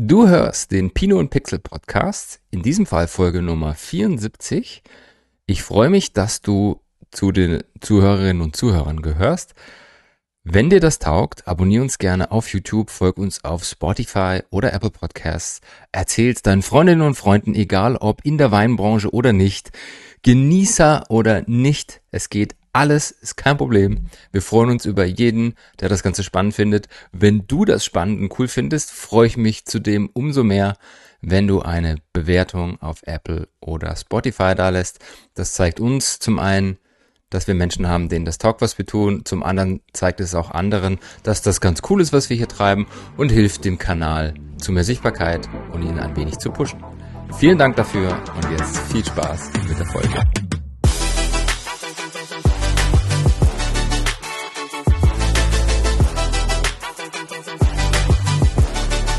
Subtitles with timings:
[0.00, 4.84] Du hörst den Pino und Pixel Podcast, in diesem Fall Folge Nummer 74.
[5.46, 9.56] Ich freue mich, dass du zu den Zuhörerinnen und Zuhörern gehörst.
[10.44, 14.90] Wenn dir das taugt, abonniere uns gerne auf YouTube, folg uns auf Spotify oder Apple
[14.90, 19.72] Podcasts, erzähl's deinen Freundinnen und Freunden, egal ob in der Weinbranche oder nicht,
[20.22, 24.06] Genießer oder nicht, es geht alles ist kein Problem.
[24.30, 26.88] Wir freuen uns über jeden, der das Ganze spannend findet.
[27.10, 30.76] Wenn du das spannend und cool findest, freue ich mich zudem umso mehr,
[31.20, 35.00] wenn du eine Bewertung auf Apple oder Spotify da lässt.
[35.34, 36.78] Das zeigt uns zum einen,
[37.30, 39.22] dass wir Menschen haben, denen das taugt, was wir tun.
[39.24, 42.86] Zum anderen zeigt es auch anderen, dass das ganz cool ist, was wir hier treiben
[43.16, 46.80] und hilft dem Kanal zu mehr Sichtbarkeit und ihn ein wenig zu pushen.
[47.38, 50.47] Vielen Dank dafür und jetzt viel Spaß mit der Folge.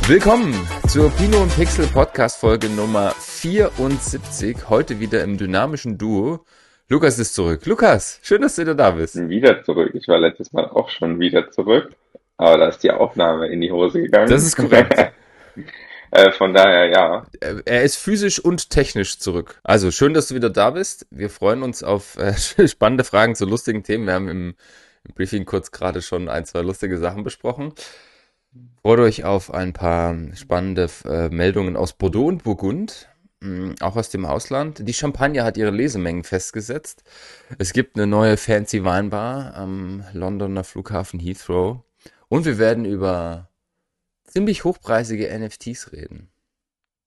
[0.10, 0.56] Willkommen
[0.88, 4.68] zur Pino und Pixel Podcast Folge Nummer 74.
[4.68, 6.44] Heute wieder im dynamischen Duo.
[6.88, 7.64] Lukas ist zurück.
[7.68, 9.16] Lukas, schön, dass du wieder da bist.
[9.30, 9.92] Wieder zurück.
[9.94, 11.92] Ich war letztes Mal auch schon wieder zurück.
[12.38, 14.32] Aber da ist die Aufnahme in die Hose gegangen.
[14.32, 14.96] Das ist korrekt.
[16.12, 17.28] äh, von daher, ja.
[17.66, 19.60] Er ist physisch und technisch zurück.
[19.64, 21.06] Also schön, dass du wieder da bist.
[21.12, 22.34] Wir freuen uns auf äh,
[22.68, 24.08] spannende Fragen zu lustigen Themen.
[24.08, 24.56] Wir haben im,
[25.08, 27.74] im Briefing kurz gerade schon ein, zwei lustige Sachen besprochen.
[28.82, 33.10] Freut euch auf ein paar spannende äh, Meldungen aus Bordeaux und Burgund,
[33.42, 34.88] mh, auch aus dem Ausland.
[34.88, 37.04] Die Champagne hat ihre Lesemengen festgesetzt.
[37.58, 41.84] Es gibt eine neue fancy Weinbar am Londoner Flughafen Heathrow.
[42.30, 43.50] Und wir werden über
[44.24, 46.30] ziemlich hochpreisige NFTs reden.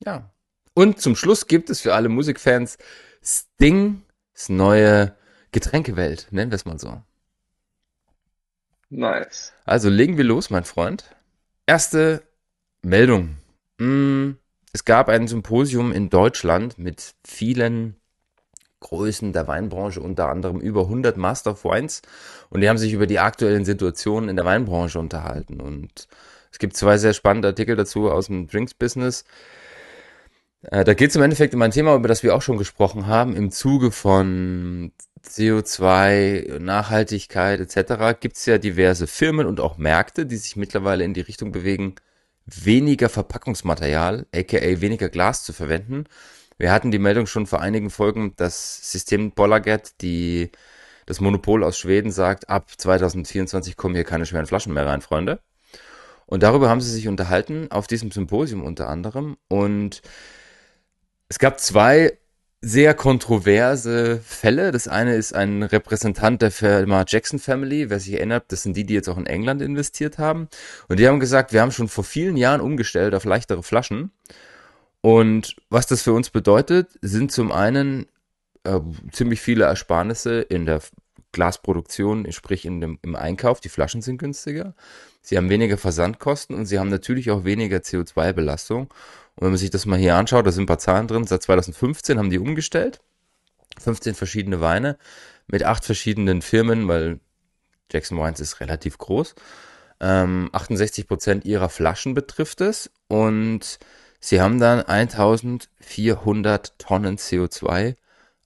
[0.05, 0.31] Ja.
[0.75, 2.79] Und zum Schluss gibt es für alle Musikfans
[3.23, 5.15] Sting, das neue
[5.53, 7.03] Getränkewelt, nennen wir es mal so.
[8.89, 9.53] Nice.
[9.65, 11.15] Also legen wir los, mein Freund.
[11.67, 12.23] Erste
[12.83, 13.37] Meldung.
[13.79, 14.37] Hm,
[14.73, 17.97] es gab ein Symposium in Deutschland mit vielen
[18.81, 22.03] Größen der Weinbranche, unter anderem über 100 Master of Wines.
[22.51, 25.61] Und die haben sich über die aktuellen Situationen in der Weinbranche unterhalten.
[25.61, 26.09] Und
[26.51, 29.25] es gibt zwei sehr spannende Artikel dazu aus dem Drinks-Business.
[30.63, 33.07] Äh, da geht es im Endeffekt um ein Thema, über das wir auch schon gesprochen
[33.07, 34.93] haben, im Zuge von
[35.27, 38.19] CO2, Nachhaltigkeit etc.
[38.21, 41.95] gibt es ja diverse Firmen und auch Märkte, die sich mittlerweile in die Richtung bewegen,
[42.47, 46.05] weniger Verpackungsmaterial, aka weniger Glas zu verwenden.
[46.59, 50.51] Wir hatten die Meldung schon vor einigen Folgen, dass System Bollaget, die
[51.07, 55.41] das Monopol aus Schweden sagt, ab 2024 kommen hier keine schweren Flaschen mehr rein, Freunde.
[56.27, 59.37] Und darüber haben sie sich unterhalten, auf diesem Symposium unter anderem.
[59.49, 60.03] Und
[61.29, 62.19] es gab zwei
[62.65, 64.71] sehr kontroverse Fälle.
[64.71, 67.91] Das eine ist ein Repräsentant der Firma Jackson Family.
[67.91, 70.49] Wer sich erinnert, das sind die, die jetzt auch in England investiert haben.
[70.89, 74.13] Und die haben gesagt, wir haben schon vor vielen Jahren umgestellt auf leichtere Flaschen.
[75.01, 78.07] Und was das für uns bedeutet, sind zum einen
[78.63, 78.79] äh,
[79.11, 80.81] ziemlich viele Ersparnisse in der
[81.33, 83.61] Glasproduktion, sprich in dem, im Einkauf.
[83.61, 84.75] Die Flaschen sind günstiger.
[85.21, 88.93] Sie haben weniger Versandkosten und sie haben natürlich auch weniger CO2-Belastung.
[89.37, 91.27] Und wenn man sich das mal hier anschaut, da sind ein paar Zahlen drin.
[91.27, 93.01] Seit 2015 haben die umgestellt.
[93.79, 94.99] 15 verschiedene Weine
[95.47, 97.21] mit acht verschiedenen Firmen, weil
[97.91, 99.35] Jackson Wines ist relativ groß.
[100.01, 103.79] Ähm, 68 Prozent ihrer Flaschen betrifft es und
[104.21, 107.97] sie haben dann 1400 Tonnen CO2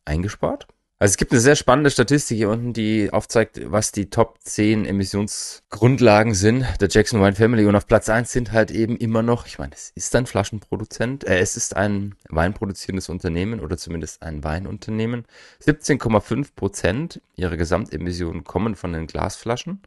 [0.05, 0.67] eingespart.
[0.99, 4.87] Also es gibt eine sehr spannende Statistik hier unten, die aufzeigt, was die Top 10
[4.87, 7.67] Emissionsgrundlagen sind der Jackson Wine Family.
[7.67, 11.25] Und auf Platz 1 sind halt eben immer noch, ich meine, es ist ein Flaschenproduzent,
[11.25, 15.27] äh, es ist ein weinproduzierendes Unternehmen oder zumindest ein Weinunternehmen.
[15.63, 19.83] 17,5 Prozent ihrer Gesamtemissionen kommen von den Glasflaschen.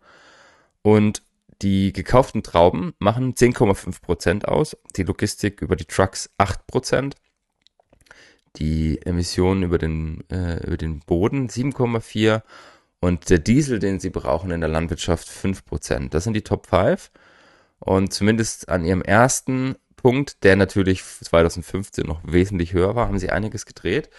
[0.84, 1.24] Und
[1.64, 7.16] die gekauften Trauben machen 10,5 Prozent aus, die Logistik über die Trucks 8 Prozent
[8.56, 12.44] die Emissionen über den, äh, über den Boden 7,4
[13.00, 16.14] und der Diesel, den sie brauchen in der Landwirtschaft 5%.
[16.14, 17.12] Das sind die Top 5
[17.80, 23.30] und zumindest an ihrem ersten Punkt, der natürlich 2015 noch wesentlich höher war, haben sie
[23.30, 24.10] einiges gedreht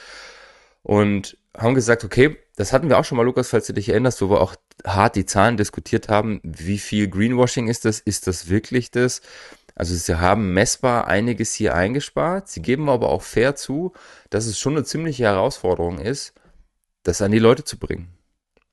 [0.83, 4.21] und haben gesagt, okay, das hatten wir auch schon mal, Lukas, falls du dich erinnerst,
[4.23, 4.55] wo wir auch
[4.85, 6.41] hart die Zahlen diskutiert haben.
[6.43, 8.01] Wie viel Greenwashing ist das?
[8.01, 9.23] Ist das wirklich das?
[9.81, 12.51] Also sie haben messbar einiges hier eingespart.
[12.51, 13.95] Sie geben aber auch fair zu,
[14.29, 16.35] dass es schon eine ziemliche Herausforderung ist,
[17.03, 18.09] das an die Leute zu bringen.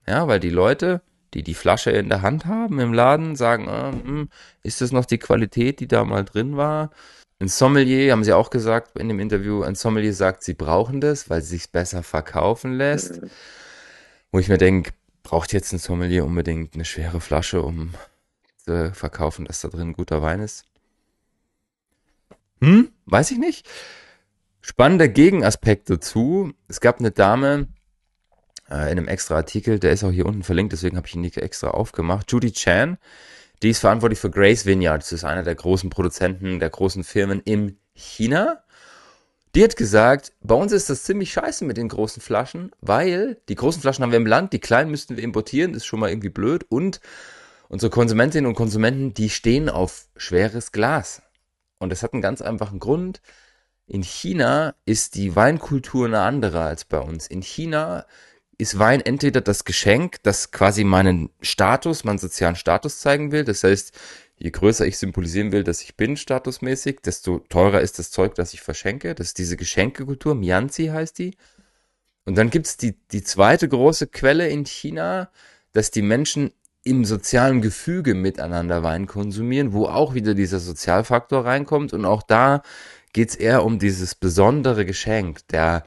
[0.06, 1.02] Ja, weil die Leute,
[1.34, 4.30] die die Flasche in der Hand haben im Laden, sagen, äh, hm,
[4.64, 6.92] ist das noch die Qualität, die da mal drin war?
[7.40, 11.30] Ein Sommelier, haben sie auch gesagt in dem Interview, ein Sommelier sagt, sie brauchen das,
[11.30, 13.22] weil es sich besser verkaufen lässt.
[13.22, 13.30] Mhm.
[14.34, 14.92] Wo ich mir denke,
[15.24, 17.94] braucht jetzt ein Sommelier unbedingt eine schwere Flasche, um
[18.58, 20.66] zu verkaufen, dass da drin guter Wein ist?
[22.62, 23.68] Hm, weiß ich nicht.
[24.62, 26.52] Spannender Gegenaspekt dazu.
[26.68, 27.68] Es gab eine Dame
[28.70, 31.22] äh, in einem extra Artikel, der ist auch hier unten verlinkt, deswegen habe ich ihn
[31.22, 32.32] nicht extra aufgemacht.
[32.32, 32.98] Judy Chan,
[33.64, 35.02] die ist verantwortlich für Grace Vineyard.
[35.02, 38.64] Das ist einer der großen Produzenten, der großen Firmen in China.
[39.56, 43.56] Die hat gesagt, bei uns ist das ziemlich scheiße mit den großen Flaschen, weil die
[43.56, 46.10] großen Flaschen haben wir im Land, die kleinen müssten wir importieren, das ist schon mal
[46.10, 46.66] irgendwie blöd.
[46.70, 47.00] Und
[47.70, 51.24] unsere Konsumentinnen und Konsumenten, die stehen auf schweres Glas.
[51.80, 53.22] Und das hat einen ganz einfachen Grund.
[53.86, 57.28] In China ist die Weinkultur eine andere als bei uns.
[57.28, 58.06] In China
[58.58, 63.44] ist Wein entweder das Geschenk, das quasi meinen Status, meinen sozialen Status zeigen will.
[63.44, 63.94] Das heißt,
[64.38, 68.54] je größer ich symbolisieren will, dass ich bin statusmäßig, desto teurer ist das Zeug, das
[68.54, 69.14] ich verschenke.
[69.16, 71.36] Das ist diese Geschenkekultur, Mianzi heißt die.
[72.26, 75.30] Und dann gibt's die, die zweite große Quelle in China,
[75.72, 76.52] dass die Menschen
[76.88, 81.94] im sozialen Gefüge miteinander Wein konsumieren, wo auch wieder dieser Sozialfaktor reinkommt.
[81.94, 82.62] Und auch da
[83.14, 85.84] geht's eher um dieses besondere Geschenk, der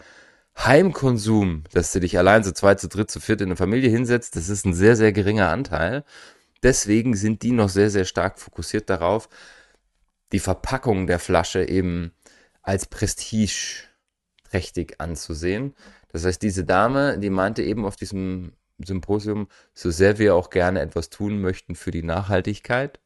[0.58, 4.37] Heimkonsum, dass du dich allein zu zweit, zu dritt, zu viert in eine Familie hinsetzt,
[4.37, 6.05] das ist ein sehr, sehr geringer Anteil.
[6.62, 9.29] Deswegen sind die noch sehr, sehr stark fokussiert darauf,
[10.32, 12.12] die Verpackung der Flasche eben
[12.62, 15.75] als prestigeträchtig anzusehen.
[16.12, 18.52] Das heißt, diese Dame, die meinte eben auf diesem
[18.85, 23.00] Symposium, so sehr wir auch gerne etwas tun möchten für die Nachhaltigkeit.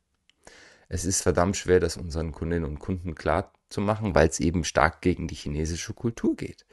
[0.88, 4.64] Es ist verdammt schwer, das unseren Kundinnen und Kunden klar zu machen, weil es eben
[4.64, 6.64] stark gegen die chinesische Kultur geht.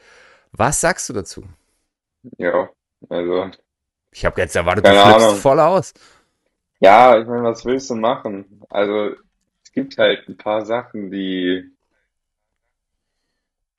[0.51, 1.43] Was sagst du dazu?
[2.37, 2.69] Ja,
[3.09, 3.49] also.
[4.11, 5.93] Ich habe jetzt erwartet, du flippst voll aus.
[6.79, 8.61] Ja, ich meine, was willst du machen?
[8.69, 9.15] Also,
[9.63, 11.71] es gibt halt ein paar Sachen, die,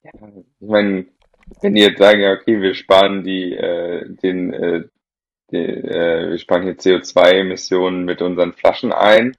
[0.03, 0.11] ja,
[0.61, 1.07] ich meine,
[1.61, 4.89] wenn die jetzt sagen, ja, okay, wir sparen die, äh, den, äh,
[5.53, 9.37] die, äh, wir sparen hier CO2-Emissionen mit unseren Flaschen ein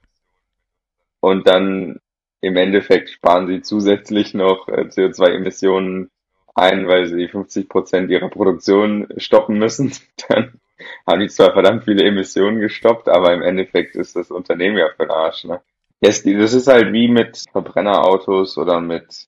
[1.20, 2.00] und dann
[2.40, 6.10] im Endeffekt sparen sie zusätzlich noch äh, CO2-Emissionen
[6.54, 9.92] ein, weil sie 50 Prozent ihrer Produktion stoppen müssen.
[10.28, 10.60] Dann
[11.06, 15.04] haben die zwar verdammt viele Emissionen gestoppt, aber im Endeffekt ist das Unternehmen ja für
[15.04, 15.44] den Arsch.
[15.44, 15.60] Ne?
[16.00, 19.26] Das ist halt wie mit Verbrennerautos oder mit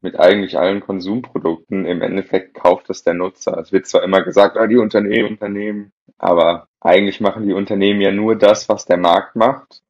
[0.00, 1.84] mit eigentlich allen Konsumprodukten.
[1.84, 3.58] Im Endeffekt kauft es der Nutzer.
[3.58, 8.12] Es wird zwar immer gesagt, ah, die Unternehmen, Unternehmen, aber eigentlich machen die Unternehmen ja
[8.12, 9.82] nur das, was der Markt macht.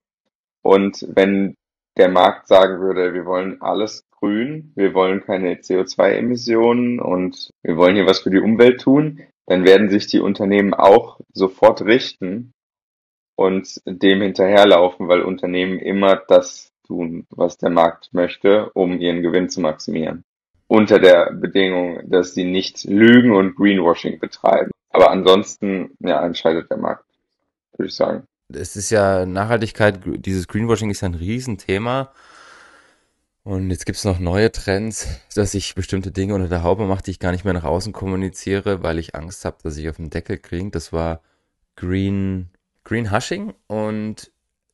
[0.63, 1.55] Und wenn
[1.97, 7.97] der Markt sagen würde, wir wollen alles grün, wir wollen keine CO2-Emissionen und wir wollen
[7.97, 12.53] hier was für die Umwelt tun, dann werden sich die Unternehmen auch sofort richten
[13.37, 19.49] und dem hinterherlaufen, weil Unternehmen immer das tun, was der Markt möchte, um ihren Gewinn
[19.49, 20.25] zu maximieren.
[20.67, 24.71] Unter der Bedingung, dass sie nicht Lügen und Greenwashing betreiben.
[24.91, 27.05] Aber ansonsten, ja, entscheidet der Markt,
[27.77, 32.13] würde ich sagen es ist ja Nachhaltigkeit, dieses Greenwashing ist ja ein Riesenthema.
[33.45, 37.13] Und jetzt gibt's noch neue Trends, dass ich bestimmte Dinge unter der Haube mache, die
[37.13, 40.11] ich gar nicht mehr nach außen kommuniziere, weil ich Angst habe, dass ich auf den
[40.11, 40.71] Deckel kriege.
[40.71, 41.23] Das war
[41.77, 42.51] Green,
[42.85, 44.31] Green Hushing und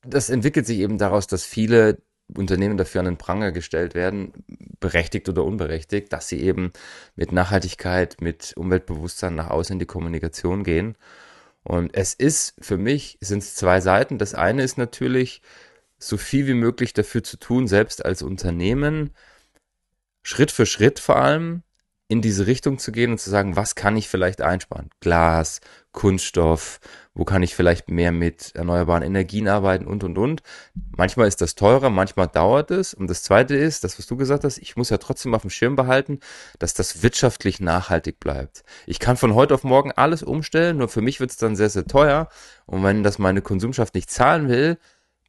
[0.06, 1.99] das entwickelt sich eben daraus, dass viele
[2.35, 4.32] Unternehmen dafür an den Pranger gestellt werden,
[4.81, 6.73] berechtigt oder unberechtigt, dass sie eben
[7.17, 10.97] mit Nachhaltigkeit, mit Umweltbewusstsein nach außen in die Kommunikation gehen.
[11.62, 14.19] Und es ist, für mich sind es zwei Seiten.
[14.19, 15.43] Das eine ist natürlich,
[15.99, 19.11] so viel wie möglich dafür zu tun, selbst als Unternehmen,
[20.23, 21.63] Schritt für Schritt vor allem,
[22.08, 24.91] in diese Richtung zu gehen und zu sagen, was kann ich vielleicht einsparen?
[25.01, 25.60] Glas,
[25.94, 26.81] Kunststoff,
[27.15, 30.43] wo kann ich vielleicht mehr mit erneuerbaren Energien arbeiten und, und, und.
[30.96, 32.93] Manchmal ist das teurer, manchmal dauert es.
[32.93, 35.51] Und das Zweite ist, das, was du gesagt hast, ich muss ja trotzdem auf dem
[35.51, 36.19] Schirm behalten,
[36.58, 38.65] dass das wirtschaftlich nachhaltig bleibt.
[38.86, 41.70] Ich kann von heute auf morgen alles umstellen, nur für mich wird es dann sehr,
[41.70, 42.29] sehr teuer.
[42.67, 44.77] Und wenn das meine Konsumschaft nicht zahlen will,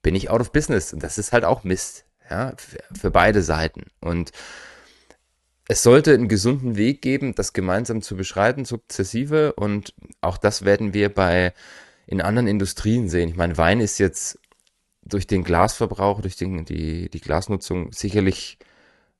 [0.01, 0.91] bin ich out of business.
[0.91, 2.05] Und das ist halt auch Mist.
[2.27, 3.84] Ja, für, für beide Seiten.
[4.01, 4.31] Und
[5.67, 9.53] es sollte einen gesunden Weg geben, das gemeinsam zu beschreiten, sukzessive.
[9.53, 11.53] Und auch das werden wir bei
[12.07, 13.29] in anderen Industrien sehen.
[13.29, 14.39] Ich meine, Wein ist jetzt
[15.03, 18.60] durch den Glasverbrauch, durch den, die, die Glasnutzung sicherlich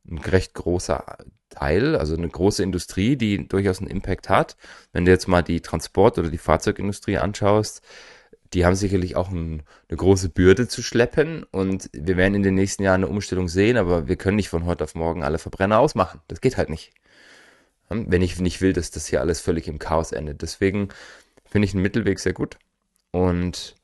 [0.08, 1.18] ein recht großer
[1.50, 4.56] Teil, also eine große Industrie, die durchaus einen Impact hat.
[4.94, 7.82] Wenn du jetzt mal die Transport- oder die Fahrzeugindustrie anschaust,
[8.56, 12.56] die haben sicherlich auch ein, eine große Bürde zu schleppen und wir werden in den
[12.56, 15.80] nächsten Jahren eine Umstellung sehen, aber wir können nicht von heute auf morgen alle Verbrenner
[15.80, 16.22] ausmachen.
[16.30, 16.94] Das geht halt nicht.
[17.90, 20.42] Wenn ich nicht will, dass das hier alles völlig im Chaos endet.
[20.42, 20.88] Deswegen
[21.46, 22.58] finde ich einen Mittelweg sehr gut.
[23.12, 23.76] Und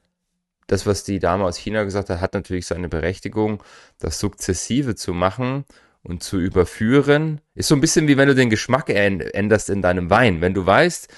[0.68, 3.62] das, was die Dame aus China gesagt hat, hat natürlich seine Berechtigung,
[4.00, 5.66] das sukzessive zu machen
[6.01, 7.42] und zu überführen.
[7.56, 10.40] Ist so ein bisschen wie wenn du den Geschmack änderst in deinem Wein.
[10.40, 11.10] Wenn du weißt,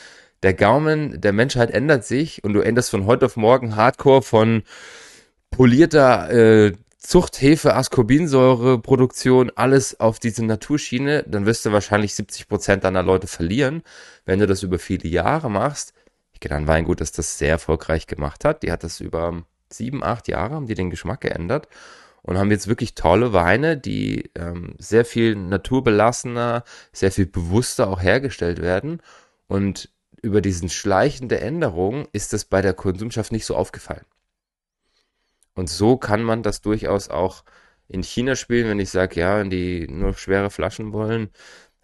[0.44, 4.64] der Gaumen der Menschheit ändert sich und du änderst von heute auf morgen Hardcore von
[5.50, 12.48] polierter äh, Zucht, Hefe, Ascorbinsäure, Produktion, alles auf diese Naturschiene, dann wirst du wahrscheinlich 70
[12.48, 13.84] Prozent deiner Leute verlieren.
[14.26, 15.94] Wenn du das über viele Jahre machst,
[16.32, 18.64] ich kenne ein Weingut, das das sehr erfolgreich gemacht hat.
[18.64, 21.68] Die hat das über sieben, acht Jahre, haben die den Geschmack geändert
[22.22, 28.02] und haben jetzt wirklich tolle Weine, die ähm, sehr viel naturbelassener, sehr viel bewusster auch
[28.02, 29.02] hergestellt werden.
[29.48, 29.90] Und
[30.24, 34.06] über diesen schleichende Änderung ist es bei der Konsumschaft nicht so aufgefallen.
[35.54, 37.44] Und so kann man das durchaus auch
[37.90, 41.30] in China spielen, wenn ich sage, ja, wenn die nur schwere Flaschen wollen,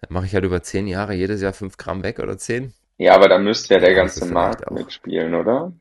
[0.00, 2.72] dann mache ich halt über zehn Jahre jedes Jahr fünf Gramm weg oder zehn.
[2.96, 4.72] Ja, aber da müsste ja der ganze Markt auch.
[4.72, 5.72] mitspielen, oder?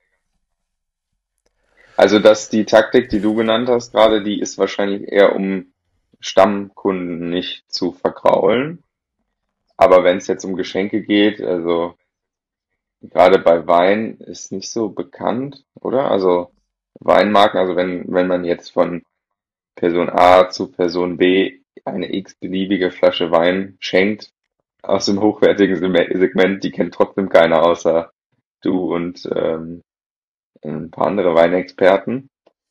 [1.95, 5.73] Also, dass die Taktik, die du genannt hast gerade, die ist wahrscheinlich eher um
[6.19, 8.83] Stammkunden nicht zu verkraulen.
[9.77, 11.95] Aber wenn es jetzt um Geschenke geht, also
[13.01, 16.11] gerade bei Wein ist nicht so bekannt, oder?
[16.11, 16.51] Also
[16.99, 19.03] Weinmarken, also wenn, wenn man jetzt von
[19.75, 24.31] Person A zu Person B eine x-beliebige Flasche Wein schenkt,
[24.81, 28.11] aus dem hochwertigen Segment, die kennt trotzdem keiner außer
[28.61, 29.83] du und ähm,
[30.63, 32.29] ein paar andere Weinexperten.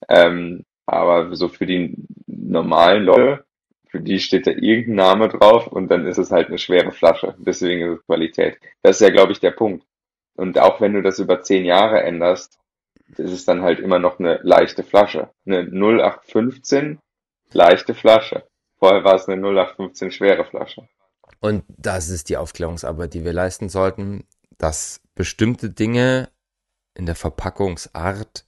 [0.08, 3.44] Ähm, aber so für die normalen Leute,
[3.88, 7.34] für die steht da irgendein Name drauf und dann ist es halt eine schwere Flasche.
[7.38, 8.58] Deswegen ist es Qualität.
[8.82, 9.84] Das ist ja, glaube ich, der Punkt.
[10.38, 12.60] Und auch wenn du das über zehn Jahre änderst,
[13.16, 15.30] ist es dann halt immer noch eine leichte Flasche.
[15.44, 17.00] Eine 0815
[17.50, 18.46] leichte Flasche.
[18.78, 20.88] Vorher war es eine 0815 schwere Flasche.
[21.40, 24.28] Und das ist die Aufklärungsarbeit, die wir leisten sollten,
[24.58, 26.28] dass bestimmte Dinge
[26.94, 28.44] in der Verpackungsart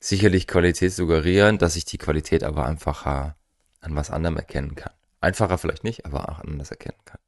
[0.00, 3.36] sicherlich Qualität suggerieren, dass ich die Qualität aber einfacher
[3.82, 4.94] an was anderem erkennen kann.
[5.20, 7.20] Einfacher vielleicht nicht, aber auch anders erkennen kann.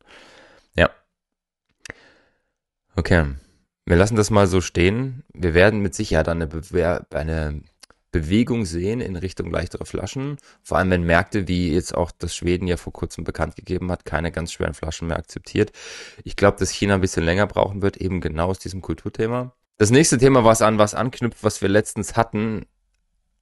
[0.75, 0.89] Ja.
[2.97, 3.35] Okay.
[3.87, 5.25] Wir lassen das mal so stehen.
[5.33, 7.61] Wir werden mit Sicherheit eine, Bewer eine
[8.13, 10.39] Bewegung sehen in Richtung leichtere Flaschen.
[10.63, 14.05] Vor allem, wenn Märkte, wie jetzt auch das Schweden ja vor kurzem bekannt gegeben hat,
[14.05, 15.73] keine ganz schweren Flaschen mehr akzeptiert.
[16.23, 19.53] Ich glaube, dass China ein bisschen länger brauchen wird, eben genau aus diesem Kulturthema.
[19.77, 22.67] Das nächste Thema, was an was anknüpft, was wir letztens hatten,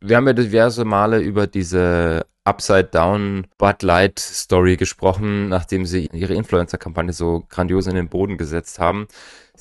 [0.01, 6.09] wir haben ja diverse Male über diese Upside Down Bud Light Story gesprochen, nachdem sie
[6.13, 9.07] ihre Influencer-Kampagne so grandios in den Boden gesetzt haben.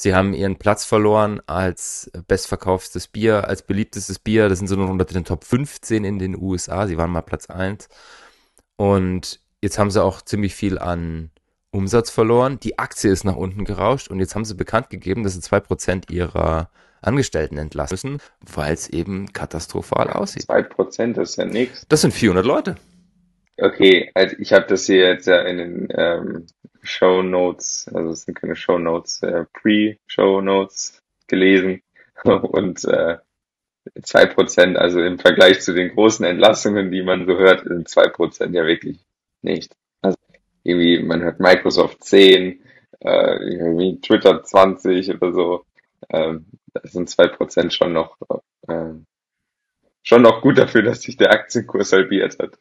[0.01, 4.49] Sie haben ihren Platz verloren als bestverkauftes Bier, als beliebtestes Bier.
[4.49, 6.87] Das sind so nur unter den Top 15 in den USA.
[6.87, 7.87] Sie waren mal Platz 1.
[8.77, 11.29] Und jetzt haben sie auch ziemlich viel an
[11.69, 12.59] Umsatz verloren.
[12.59, 16.11] Die Aktie ist nach unten gerauscht und jetzt haben sie bekannt gegeben, dass sie 2%
[16.11, 16.71] ihrer
[17.03, 20.49] Angestellten entlassen müssen, weil es eben katastrophal aussieht.
[20.49, 21.85] 2% ist ja nichts.
[21.89, 22.75] Das sind 400 Leute.
[23.57, 26.47] Okay, also ich habe das hier jetzt ja in den ähm,
[26.83, 31.81] Show Notes, also es sind keine Show Notes, äh, Pre-Show Notes gelesen
[32.23, 33.17] und äh,
[33.97, 38.65] 2%, also im Vergleich zu den großen Entlassungen, die man so hört, sind 2% ja
[38.65, 38.99] wirklich
[39.41, 39.75] nicht.
[40.01, 40.17] Also
[40.63, 42.61] irgendwie, man hört Microsoft 10,
[42.99, 45.65] äh, irgendwie Twitter 20 oder so.
[46.09, 48.17] Ähm, da sind 2% schon noch
[48.67, 48.93] äh,
[50.03, 52.57] schon noch gut dafür, dass sich der Aktienkurs halbiert hat.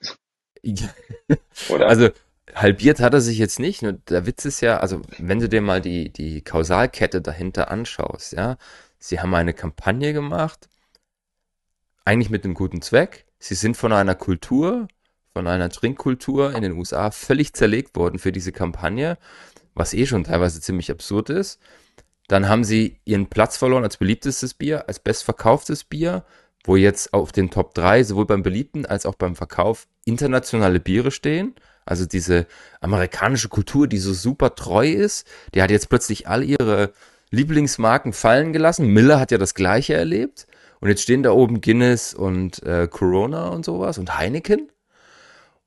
[1.71, 1.89] Oder?
[1.89, 2.11] Also
[2.55, 3.83] halbiert hat er sich jetzt nicht.
[3.83, 8.33] Nur der Witz ist ja, also wenn du dir mal die, die Kausalkette dahinter anschaust,
[8.33, 8.57] ja,
[8.99, 10.69] sie haben eine Kampagne gemacht,
[12.05, 13.27] eigentlich mit einem guten Zweck.
[13.39, 14.89] Sie sind von einer Kultur,
[15.33, 19.17] von einer Trinkkultur in den USA völlig zerlegt worden für diese Kampagne,
[19.75, 21.61] was eh schon teilweise ziemlich absurd ist.
[22.29, 26.25] Dann haben sie ihren Platz verloren als beliebtestes Bier, als bestverkauftes Bier,
[26.65, 31.11] wo jetzt auf den Top 3 sowohl beim beliebten als auch beim Verkauf internationale Biere
[31.11, 31.55] stehen.
[31.91, 32.47] Also diese
[32.81, 36.93] amerikanische Kultur, die so super treu ist, die hat jetzt plötzlich all ihre
[37.33, 38.87] Lieblingsmarken fallen gelassen.
[38.87, 40.47] Miller hat ja das gleiche erlebt.
[40.79, 44.71] Und jetzt stehen da oben Guinness und äh, Corona und sowas und Heineken.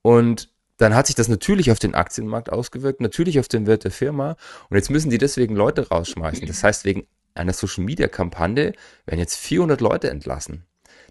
[0.00, 3.90] Und dann hat sich das natürlich auf den Aktienmarkt ausgewirkt, natürlich auf den Wert der
[3.90, 4.36] Firma.
[4.70, 6.46] Und jetzt müssen die deswegen Leute rausschmeißen.
[6.46, 8.72] Das heißt, wegen einer Social-Media-Kampagne
[9.04, 10.64] werden jetzt 400 Leute entlassen.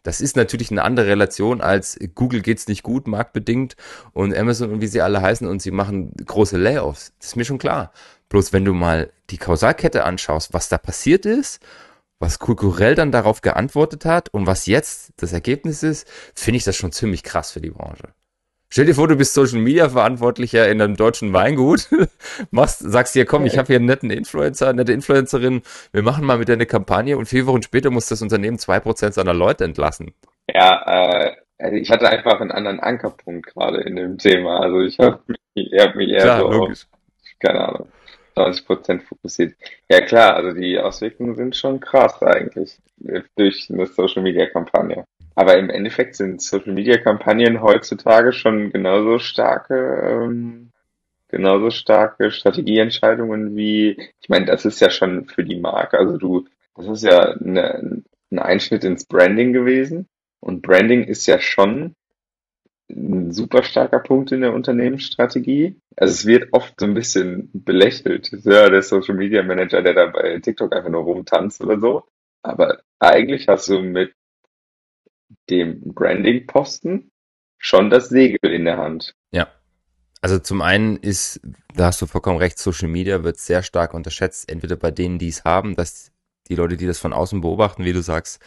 [0.04, 3.76] Das ist natürlich eine andere Relation als Google geht's nicht gut, marktbedingt
[4.12, 7.14] und Amazon und wie sie alle heißen und sie machen große Layoffs.
[7.20, 7.92] Das ist mir schon klar.
[8.30, 11.62] Bloß wenn du mal die Kausalkette anschaust, was da passiert ist,
[12.20, 16.76] was kulturell dann darauf geantwortet hat und was jetzt das Ergebnis ist, finde ich das
[16.76, 18.14] schon ziemlich krass für die Branche.
[18.74, 21.90] Stell dir vor, du bist Social Media Verantwortlicher in einem deutschen Weingut,
[22.50, 25.62] machst, sagst dir, komm, ich habe hier einen netten Influencer, eine nette Influencerin,
[25.92, 28.80] wir machen mal mit dir eine Kampagne und vier Wochen später muss das Unternehmen zwei
[28.80, 30.16] Prozent seiner Leute entlassen.
[30.52, 34.62] Ja, äh, also ich hatte einfach einen anderen Ankerpunkt gerade in dem Thema.
[34.62, 36.88] Also ich habe mich, hab mich eher klar, so logisch.
[36.92, 37.00] auf,
[37.42, 37.88] keine Ahnung,
[38.36, 39.54] 90 Prozent fokussiert.
[39.88, 42.80] Ja klar, also die Auswirkungen sind schon krass eigentlich
[43.36, 45.06] durch eine Social Media Kampagne.
[45.36, 50.72] Aber im Endeffekt sind Social Media Kampagnen heutzutage schon genauso starke, ähm,
[51.30, 55.98] genauso starke Strategieentscheidungen wie, ich meine, das ist ja schon für die Marke.
[55.98, 60.08] Also du, das ist ja eine, ein Einschnitt ins Branding gewesen.
[60.40, 61.96] Und Branding ist ja schon
[62.90, 65.76] ein super starker Punkt in der Unternehmensstrategie.
[65.96, 68.30] Also es wird oft so ein bisschen belächelt.
[68.44, 72.04] Ja, der Social Media Manager, der da bei TikTok einfach nur rumtanzt oder so.
[72.44, 74.14] Aber eigentlich hast du mit
[75.50, 77.12] dem Branding-Posten
[77.58, 79.16] schon das Segel in der Hand.
[79.32, 79.48] Ja.
[80.22, 81.42] Also zum einen ist,
[81.76, 85.28] da hast du vollkommen recht, Social Media wird sehr stark unterschätzt, entweder bei denen, die
[85.28, 86.12] es haben, dass
[86.48, 88.40] die Leute, die das von außen beobachten, wie du sagst,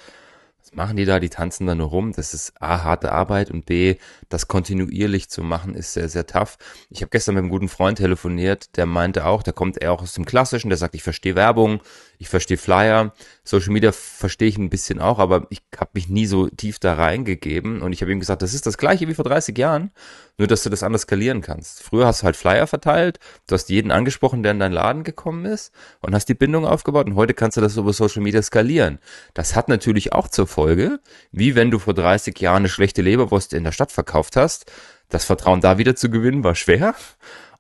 [0.67, 1.21] was machen die da?
[1.21, 2.13] Die tanzen da nur rum.
[2.13, 3.97] Das ist A, harte Arbeit und B,
[4.29, 6.59] das kontinuierlich zu machen, ist sehr, sehr tough.
[6.91, 10.03] Ich habe gestern mit einem guten Freund telefoniert, der meinte auch, der kommt eher auch
[10.03, 11.81] aus dem Klassischen, der sagt, ich verstehe Werbung,
[12.19, 13.13] ich verstehe Flyer,
[13.45, 16.95] Social Media verstehe ich ein bisschen auch, aber ich habe mich nie so tief da
[16.95, 19.91] reingegeben und ich habe ihm gesagt, das ist das gleiche wie vor 30 Jahren,
[20.39, 21.83] nur dass du das anders skalieren kannst.
[21.83, 25.45] Früher hast du halt Flyer verteilt, du hast jeden angesprochen, der in deinen Laden gekommen
[25.45, 28.99] ist und hast die Bindung aufgebaut und heute kannst du das über Social Media skalieren.
[29.35, 31.01] Das hat natürlich auch zur Folge,
[31.33, 34.71] wie wenn du vor 30 Jahren eine schlechte Leberwurst in der Stadt verkauft hast,
[35.09, 36.95] das Vertrauen da wieder zu gewinnen war schwer.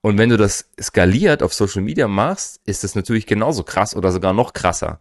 [0.06, 4.12] Und wenn du das skaliert auf Social Media machst, ist das natürlich genauso krass oder
[4.12, 5.00] sogar noch krasser.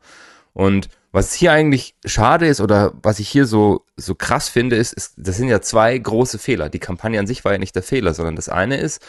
[0.54, 4.94] Und was hier eigentlich schade ist oder was ich hier so, so krass finde, ist,
[4.94, 6.70] ist, das sind ja zwei große Fehler.
[6.70, 9.00] Die Kampagne an sich war ja nicht der Fehler, sondern das eine ist,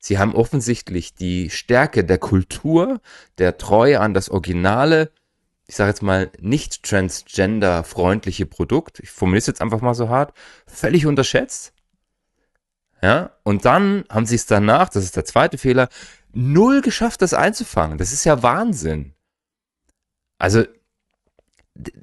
[0.00, 3.00] sie haben offensichtlich die Stärke der Kultur,
[3.38, 5.10] der Treue an das Originale,
[5.66, 10.34] ich sage jetzt mal nicht transgender-freundliche Produkt, ich formuliere es jetzt einfach mal so hart,
[10.66, 11.72] völlig unterschätzt
[13.02, 15.88] ja, und dann haben sie es danach, das ist der zweite Fehler,
[16.32, 17.98] null geschafft, das einzufangen.
[17.98, 19.14] Das ist ja Wahnsinn.
[20.38, 20.64] Also,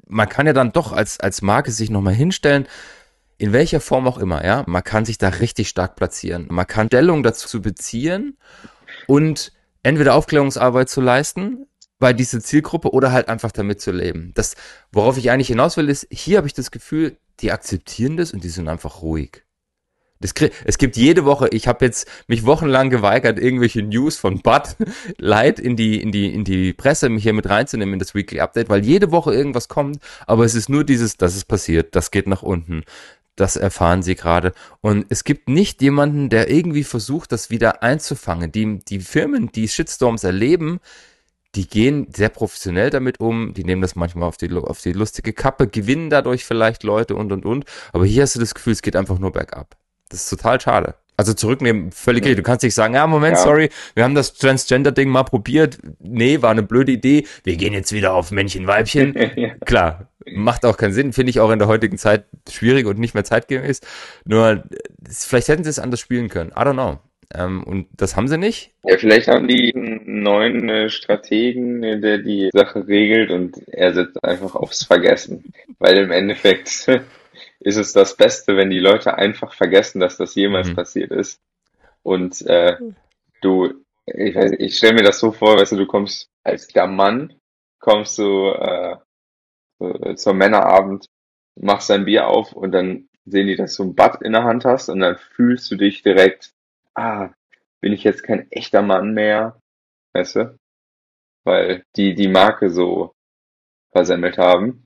[0.06, 2.68] man kann ja dann doch als, als Marke sich nochmal hinstellen,
[3.38, 4.64] in welcher Form auch immer, ja.
[4.66, 6.46] Man kann sich da richtig stark platzieren.
[6.50, 8.38] Man kann Stellung dazu beziehen
[9.06, 11.66] und entweder Aufklärungsarbeit zu leisten
[11.98, 14.32] bei dieser Zielgruppe oder halt einfach damit zu leben.
[14.34, 14.54] Das,
[14.92, 18.44] worauf ich eigentlich hinaus will, ist, hier habe ich das Gefühl, die akzeptieren das und
[18.44, 19.43] die sind einfach ruhig.
[20.24, 20.32] Das,
[20.64, 24.62] es gibt jede Woche, ich habe jetzt mich wochenlang geweigert, irgendwelche News von Bud
[25.18, 28.40] Light in die, in die, in die Presse mich hier mit reinzunehmen in das Weekly
[28.40, 32.10] Update, weil jede Woche irgendwas kommt, aber es ist nur dieses, das ist passiert, das
[32.10, 32.84] geht nach unten.
[33.36, 34.54] Das erfahren sie gerade.
[34.80, 38.50] Und es gibt nicht jemanden, der irgendwie versucht, das wieder einzufangen.
[38.50, 40.80] Die, die Firmen, die Shitstorms erleben,
[41.54, 45.34] die gehen sehr professionell damit um, die nehmen das manchmal auf die, auf die lustige
[45.34, 47.66] Kappe, gewinnen dadurch vielleicht Leute und und und.
[47.92, 49.76] Aber hier hast du das Gefühl, es geht einfach nur bergab.
[50.08, 50.94] Das ist total schade.
[51.16, 52.38] Also zurücknehmen, völlig richtig.
[52.38, 53.42] Du kannst nicht sagen, ja, Moment, ja.
[53.42, 55.78] sorry, wir haben das Transgender-Ding mal probiert.
[56.00, 57.26] Nee, war eine blöde Idee.
[57.44, 59.14] Wir gehen jetzt wieder auf Männchen, Weibchen.
[59.36, 59.50] ja.
[59.64, 61.12] Klar, macht auch keinen Sinn.
[61.12, 63.80] Finde ich auch in der heutigen Zeit schwierig und nicht mehr zeitgemäß.
[64.24, 64.64] Nur,
[65.08, 66.50] vielleicht hätten sie es anders spielen können.
[66.50, 66.98] I don't know.
[67.32, 68.72] Ähm, und das haben sie nicht.
[68.82, 73.94] Ja, vielleicht haben die einen neuen äh, Strategen, äh, der die Sache regelt und er
[73.94, 75.52] sitzt einfach aufs Vergessen.
[75.78, 76.88] Weil im Endeffekt
[77.64, 80.76] ist es das Beste, wenn die Leute einfach vergessen, dass das jemals mhm.
[80.76, 81.40] passiert ist.
[82.02, 82.76] Und äh,
[83.40, 83.72] du,
[84.06, 87.32] ich, weiß, ich stelle mir das so vor, weißt du, du kommst als der Mann,
[87.80, 88.96] kommst du äh,
[90.16, 91.06] zum Männerabend,
[91.56, 94.66] machst dein Bier auf und dann sehen die, dass du ein Bad in der Hand
[94.66, 96.52] hast und dann fühlst du dich direkt,
[96.94, 97.30] ah,
[97.80, 99.58] bin ich jetzt kein echter Mann mehr,
[100.12, 100.58] weißt du?
[101.44, 103.14] Weil die die Marke so
[103.92, 104.83] versemmelt haben.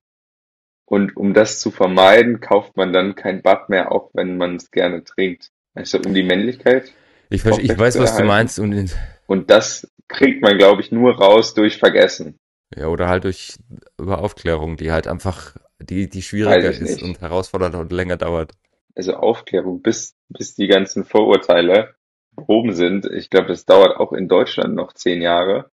[0.88, 4.70] Und um das zu vermeiden, kauft man dann kein Bad mehr, auch wenn man es
[4.70, 5.50] gerne trinkt.
[5.74, 6.92] Also um die Männlichkeit.
[7.28, 8.58] Ich, ich weiß, was du meinst.
[8.58, 8.96] Und,
[9.26, 12.38] und das kriegt man, glaube ich, nur raus durch Vergessen.
[12.74, 13.58] Ja, oder halt durch
[13.98, 17.02] über Aufklärung, die halt einfach, die, die schwieriger ist nicht.
[17.02, 18.52] und herausfordernder und länger dauert.
[18.94, 21.96] Also Aufklärung, bis, bis die ganzen Vorurteile
[22.34, 23.04] behoben sind.
[23.04, 25.70] Ich glaube, das dauert auch in Deutschland noch zehn Jahre.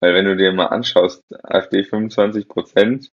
[0.00, 3.10] Weil wenn du dir mal anschaust, AfD 25 Prozent,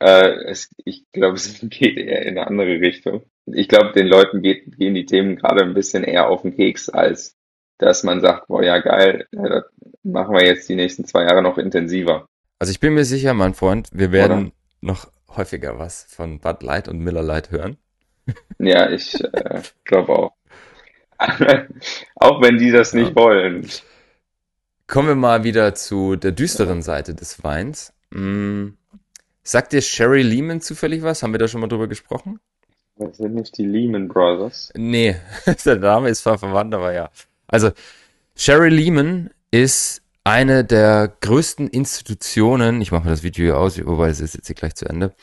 [0.00, 3.22] äh, es, ich glaube, es geht eher in eine andere Richtung.
[3.46, 6.88] Ich glaube, den Leuten geht, gehen die Themen gerade ein bisschen eher auf den Keks,
[6.88, 7.36] als
[7.78, 9.64] dass man sagt, boah, ja geil, ja, das
[10.04, 12.26] machen wir jetzt die nächsten zwei Jahre noch intensiver.
[12.60, 14.52] Also ich bin mir sicher, mein Freund, wir werden Oder?
[14.80, 17.76] noch häufiger was von Bud Light und Miller Light hören.
[18.60, 20.32] Ja, ich äh, glaube auch.
[22.14, 23.16] auch wenn die das nicht ja.
[23.16, 23.68] wollen.
[24.86, 27.92] Kommen wir mal wieder zu der düsteren Seite des Weins.
[28.12, 28.76] Hm,
[29.42, 31.22] Sagt dir Sherry Lehman zufällig was?
[31.22, 32.40] Haben wir da schon mal drüber gesprochen?
[32.96, 34.70] Das sind nicht die Lehman Brothers.
[34.76, 35.16] Nee,
[35.64, 37.10] der Name ist zwar verwandt, aber ja.
[37.48, 37.70] Also,
[38.36, 44.08] Sherry Lehman ist eine der größten Institutionen, ich mache mir das Video hier aus, wobei
[44.08, 45.14] es ist jetzt hier gleich zu Ende,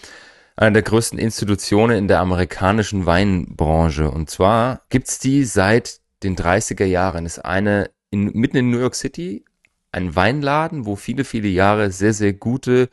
[0.57, 4.11] einer der größten Institutionen in der amerikanischen Weinbranche.
[4.11, 7.25] Und zwar gibt's die seit den 30er Jahren.
[7.25, 9.45] Ist eine in, mitten in New York City
[9.91, 12.89] ein Weinladen, wo viele, viele Jahre sehr, sehr gute,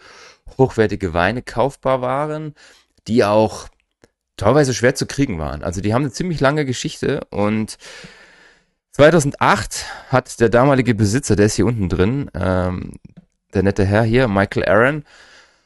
[0.59, 2.55] hochwertige Weine kaufbar waren,
[3.09, 3.69] die auch
[4.37, 5.63] teilweise schwer zu kriegen waren.
[5.63, 7.79] Also die haben eine ziemlich lange Geschichte und
[8.93, 12.95] 2008 hat der damalige Besitzer, der ist hier unten drin, ähm,
[13.55, 15.05] der nette Herr hier, Michael Aaron,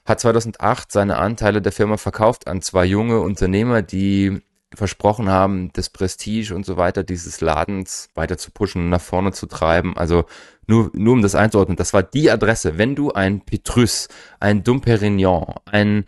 [0.05, 4.41] hat 2008 seine Anteile der Firma verkauft an zwei junge Unternehmer, die
[4.75, 9.47] versprochen haben, das Prestige und so weiter dieses Ladens weiter zu pushen, nach vorne zu
[9.47, 9.97] treiben.
[9.97, 10.25] Also
[10.71, 12.79] nur, nur um das einzuordnen, das war die Adresse.
[12.79, 16.05] Wenn du ein Petrus, ein Dom Perignon, ein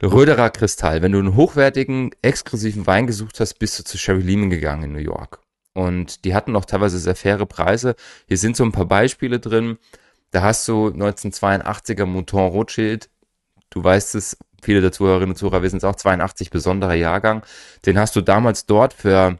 [0.00, 4.50] Röderer Kristall, wenn du einen hochwertigen, exklusiven Wein gesucht hast, bist du zu Sherry Lehman
[4.50, 5.40] gegangen in New York.
[5.72, 7.96] Und die hatten auch teilweise sehr faire Preise.
[8.28, 9.78] Hier sind so ein paar Beispiele drin.
[10.30, 13.08] Da hast du 1982er Mouton Rothschild.
[13.70, 17.42] Du weißt es, viele der Zuhörerinnen und Zuhörer wissen es auch, 82 besonderer Jahrgang.
[17.86, 19.38] Den hast du damals dort für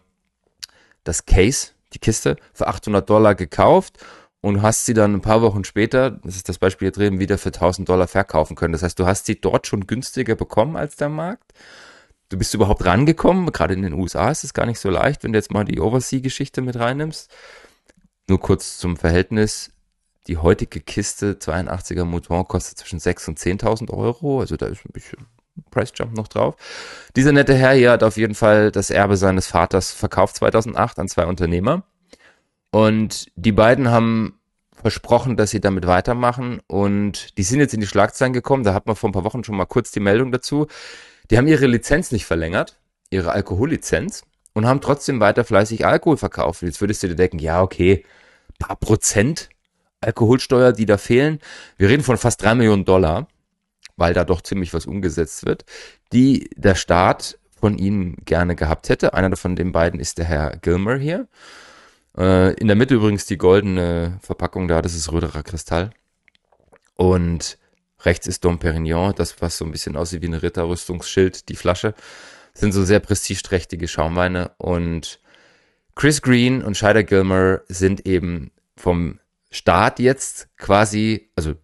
[1.05, 3.99] das Case, die Kiste, für 800 Dollar gekauft
[4.41, 7.39] und hast sie dann ein paar Wochen später, das ist das Beispiel hier drin, wieder
[7.39, 8.73] für 1000 Dollar verkaufen können.
[8.73, 11.53] Das heißt, du hast sie dort schon günstiger bekommen als der Markt.
[12.29, 13.51] Du bist überhaupt rangekommen.
[13.53, 15.81] Gerade in den USA ist es gar nicht so leicht, wenn du jetzt mal die
[15.81, 17.31] Oversea-Geschichte mit reinnimmst.
[18.29, 19.73] Nur kurz zum Verhältnis.
[20.27, 24.41] Die heutige Kiste 82er Mouton kostet zwischen 6.000 und 10.000 Euro.
[24.41, 25.27] Also da ist ein bisschen
[25.71, 26.55] Price Jump noch drauf.
[27.17, 31.09] Dieser nette Herr hier hat auf jeden Fall das Erbe seines Vaters verkauft 2008 an
[31.09, 31.83] zwei Unternehmer.
[32.71, 34.39] Und die beiden haben
[34.75, 36.61] versprochen, dass sie damit weitermachen.
[36.67, 38.65] Und die sind jetzt in die Schlagzeilen gekommen.
[38.65, 40.67] Da hat man vor ein paar Wochen schon mal kurz die Meldung dazu.
[41.31, 42.79] Die haben ihre Lizenz nicht verlängert,
[43.11, 44.23] ihre Alkohollizenz,
[44.55, 46.63] und haben trotzdem weiter fleißig Alkohol verkauft.
[46.63, 48.05] Jetzt würdest du dir denken, ja, okay,
[48.59, 49.49] paar Prozent
[50.01, 51.41] Alkoholsteuer, die da fehlen.
[51.77, 53.29] Wir reden von fast drei Millionen Dollar,
[53.97, 55.65] weil da doch ziemlich was umgesetzt wird,
[56.13, 59.15] die der Staat von ihnen gerne gehabt hätte.
[59.15, 61.27] Einer von den beiden ist der Herr Gilmer hier.
[62.19, 65.91] Äh, in der Mitte übrigens die goldene Verpackung da, das ist Röderer Kristall.
[66.97, 67.59] Und
[68.01, 71.95] rechts ist Dom Perignon, das was so ein bisschen aussieht wie ein Ritterrüstungsschild, die Flasche.
[72.53, 75.21] Das sind so sehr prestigeträchtige Schaumweine und
[75.95, 81.55] Chris Green und Scheider Gilmer sind eben vom Staat jetzt quasi, also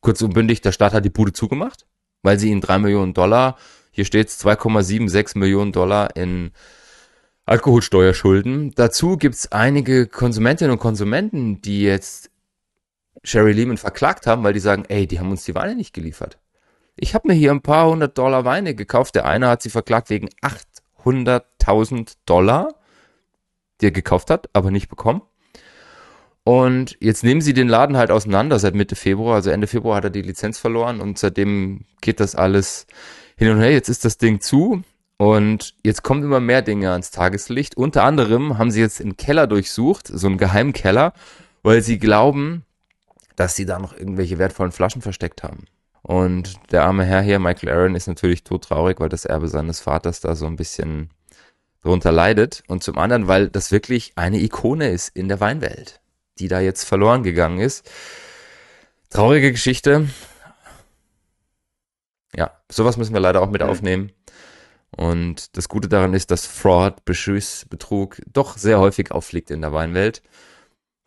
[0.00, 1.86] kurz und bündig, der Staat hat die Bude zugemacht,
[2.22, 3.56] weil sie ihnen drei Millionen Dollar,
[3.90, 6.52] hier steht 2,76 Millionen Dollar in
[7.46, 8.72] Alkoholsteuer schulden.
[8.74, 12.30] Dazu gibt's einige Konsumentinnen und Konsumenten, die jetzt
[13.22, 16.38] Sherry Lehman verklagt haben, weil die sagen, ey, die haben uns die Weine nicht geliefert.
[16.96, 19.14] Ich habe mir hier ein paar hundert Dollar Weine gekauft.
[19.14, 20.28] Der eine hat sie verklagt wegen
[21.04, 22.74] 800.000 Dollar,
[23.80, 25.22] die er gekauft hat, aber nicht bekommen.
[26.44, 29.36] Und jetzt nehmen sie den Laden halt auseinander seit Mitte Februar.
[29.36, 32.86] Also Ende Februar hat er die Lizenz verloren und seitdem geht das alles
[33.36, 33.72] hin und her.
[33.72, 34.82] Jetzt ist das Ding zu
[35.16, 37.76] und jetzt kommen immer mehr Dinge ans Tageslicht.
[37.76, 41.12] Unter anderem haben sie jetzt einen Keller durchsucht, so einen geheimen Keller,
[41.62, 42.64] weil sie glauben,
[43.36, 45.66] dass sie da noch irgendwelche wertvollen Flaschen versteckt haben.
[46.02, 50.20] Und der arme Herr hier, Michael Aaron, ist natürlich todtraurig, weil das Erbe seines Vaters
[50.20, 51.10] da so ein bisschen
[51.82, 52.62] drunter leidet.
[52.66, 56.00] Und zum anderen, weil das wirklich eine Ikone ist in der Weinwelt
[56.38, 57.90] die da jetzt verloren gegangen ist.
[59.10, 60.08] Traurige Geschichte.
[62.36, 64.10] Ja, sowas müssen wir leider auch mit aufnehmen.
[64.96, 69.72] Und das Gute daran ist, dass Fraud, Beschuss, Betrug doch sehr häufig auffliegt in der
[69.72, 70.22] Weinwelt.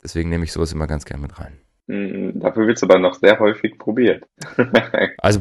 [0.02, 1.58] Deswegen nehme ich sowas immer ganz gerne mit rein.
[1.86, 4.24] Mhm, dafür wird es aber noch sehr häufig probiert.
[5.18, 5.40] also,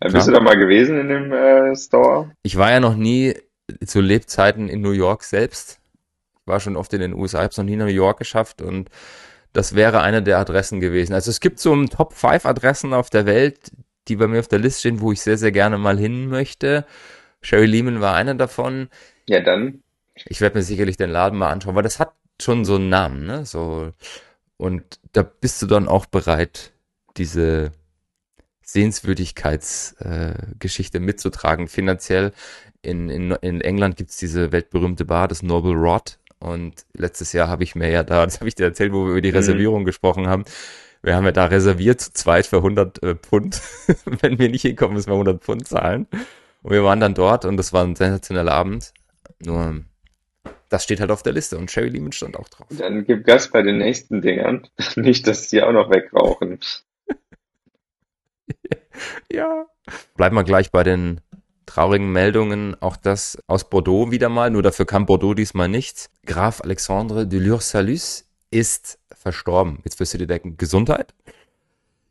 [0.00, 2.30] bist du da mal gewesen in dem äh, Store?
[2.42, 3.34] Ich war ja noch nie
[3.84, 5.80] zu Lebzeiten in New York selbst
[6.50, 8.90] war schon oft in den USA, habe es noch nie nach New York geschafft und
[9.54, 11.14] das wäre eine der Adressen gewesen.
[11.14, 13.72] Also es gibt so ein Top 5 Adressen auf der Welt,
[14.06, 16.84] die bei mir auf der Liste stehen, wo ich sehr, sehr gerne mal hin möchte.
[17.42, 18.88] Sherry Lehman war einer davon.
[19.28, 19.82] Ja, dann.
[20.26, 23.26] Ich werde mir sicherlich den Laden mal anschauen, weil das hat schon so einen Namen,
[23.26, 23.44] ne?
[23.46, 23.92] So,
[24.56, 26.72] und da bist du dann auch bereit,
[27.16, 27.72] diese
[28.62, 32.32] Sehenswürdigkeitsgeschichte äh, mitzutragen, finanziell.
[32.82, 37.62] In, in, in England gibt's diese weltberühmte Bar, das Noble Rod, und letztes Jahr habe
[37.62, 39.36] ich mir ja da, das habe ich dir erzählt, wo wir über die mhm.
[39.36, 39.86] Reservierung mhm.
[39.86, 40.44] gesprochen haben.
[41.02, 43.60] Wir haben ja da reserviert zu zweit für 100 äh, Pfund.
[44.04, 46.06] Wenn wir nicht hinkommen, müssen wir 100 Pfund zahlen.
[46.62, 48.92] Und wir waren dann dort und das war ein sensationeller Abend.
[49.44, 49.82] Nur,
[50.68, 52.66] das steht halt auf der Liste und Sherry Lehman stand auch drauf.
[52.70, 54.68] Dann gib Gas bei den nächsten Dingern.
[54.96, 56.58] Nicht, dass die auch noch wegrauchen.
[59.32, 59.66] ja.
[60.16, 61.20] Bleiben wir gleich bei den
[61.66, 66.10] traurigen Meldungen, auch das aus Bordeaux wieder mal, nur dafür kam Bordeaux diesmal nichts.
[66.26, 69.78] Graf Alexandre de Lursalus ist verstorben.
[69.84, 71.14] Jetzt wirst du dir denken, Gesundheit?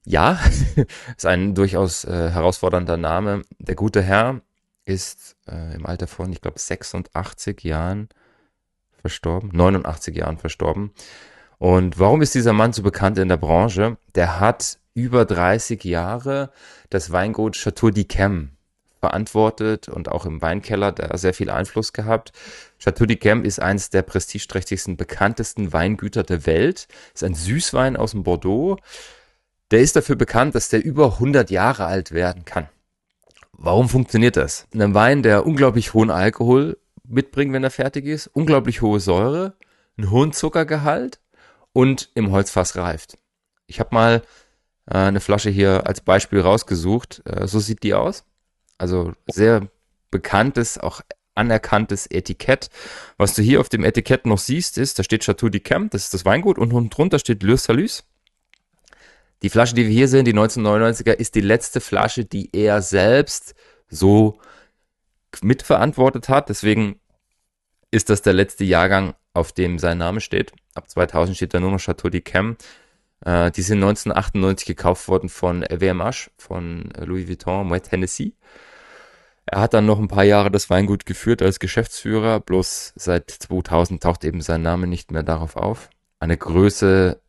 [0.10, 0.40] Ja,
[1.18, 3.44] ist ein durchaus äh, herausfordernder Name.
[3.60, 4.42] Der gute Herr
[4.84, 8.10] ist äh, im Alter von, ich glaube, 86 Jahren
[9.02, 10.90] verstorben, 89 Jahren verstorben.
[11.60, 13.98] Und warum ist dieser Mann so bekannt in der Branche?
[14.16, 16.50] Der hat über 30 Jahre
[16.90, 18.48] das Weingut Chateau d'Yquem
[19.00, 22.32] verantwortet und auch im Weinkeller da sehr viel Einfluss gehabt.
[22.80, 26.88] Chateau d'Yquem ist eines der prestigeträchtigsten, bekanntesten Weingüter der Welt.
[27.14, 28.78] Ist ein Süßwein aus dem Bordeaux.
[29.72, 32.68] Der ist dafür bekannt, dass der über 100 Jahre alt werden kann.
[33.52, 34.68] Warum funktioniert das?
[34.74, 39.56] Ein Wein, der unglaublich hohen Alkohol mitbringt, wenn er fertig ist, unglaublich hohe Säure,
[39.98, 41.20] einen hohen Zuckergehalt
[41.74, 43.18] und im Holzfass reift.
[43.68, 44.24] Ich habe mal
[44.86, 47.22] äh, eine Flasche hier als Beispiel rausgesucht.
[47.26, 48.24] Äh, so sieht die aus.
[48.78, 49.68] Also sehr
[50.10, 51.02] bekanntes, auch
[51.36, 52.70] anerkanntes Etikett.
[53.18, 56.14] Was du hier auf dem Etikett noch siehst, ist, da steht Chateau d'Yquem, das ist
[56.14, 58.04] das Weingut, und unten drunter steht Le Salus.
[59.42, 63.56] Die Flasche, die wir hier sehen, die 1999er, ist die letzte Flasche, die er selbst
[63.88, 64.38] so
[65.42, 66.50] mitverantwortet hat.
[66.50, 67.00] Deswegen
[67.92, 70.52] ist das der letzte Jahrgang, auf dem sein Name steht.
[70.76, 72.58] Ab 2000 steht da nur noch Chateau d'Yquem.
[73.26, 78.36] Äh, die sind 1998 gekauft worden von LVMH, von Louis Vuitton, Moet Hennessy.
[79.46, 84.04] Er hat dann noch ein paar Jahre das Weingut geführt als Geschäftsführer, bloß seit 2000
[84.04, 85.90] taucht eben sein Name nicht mehr darauf auf.
[86.20, 87.20] Eine Größe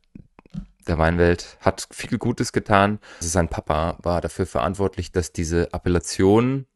[0.86, 2.98] der Weinwelt hat viel Gutes getan.
[3.18, 6.66] Also sein Papa war dafür verantwortlich, dass diese Appellation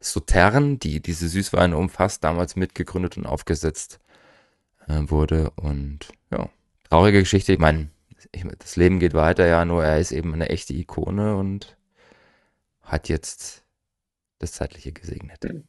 [0.00, 4.00] Sautern, die diese Süßweine umfasst, damals mitgegründet und aufgesetzt
[4.86, 5.50] äh, wurde.
[5.56, 6.48] Und ja,
[6.88, 7.52] traurige Geschichte.
[7.52, 7.90] Ich meine,
[8.58, 11.76] das Leben geht weiter, ja, nur er ist eben eine echte Ikone und
[12.82, 13.64] hat jetzt
[14.38, 15.42] das Zeitliche gesegnet.
[15.44, 15.64] Mhm.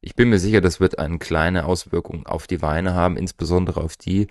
[0.00, 3.96] Ich bin mir sicher, das wird eine kleine Auswirkung auf die Weine haben, insbesondere auf
[3.96, 4.28] die.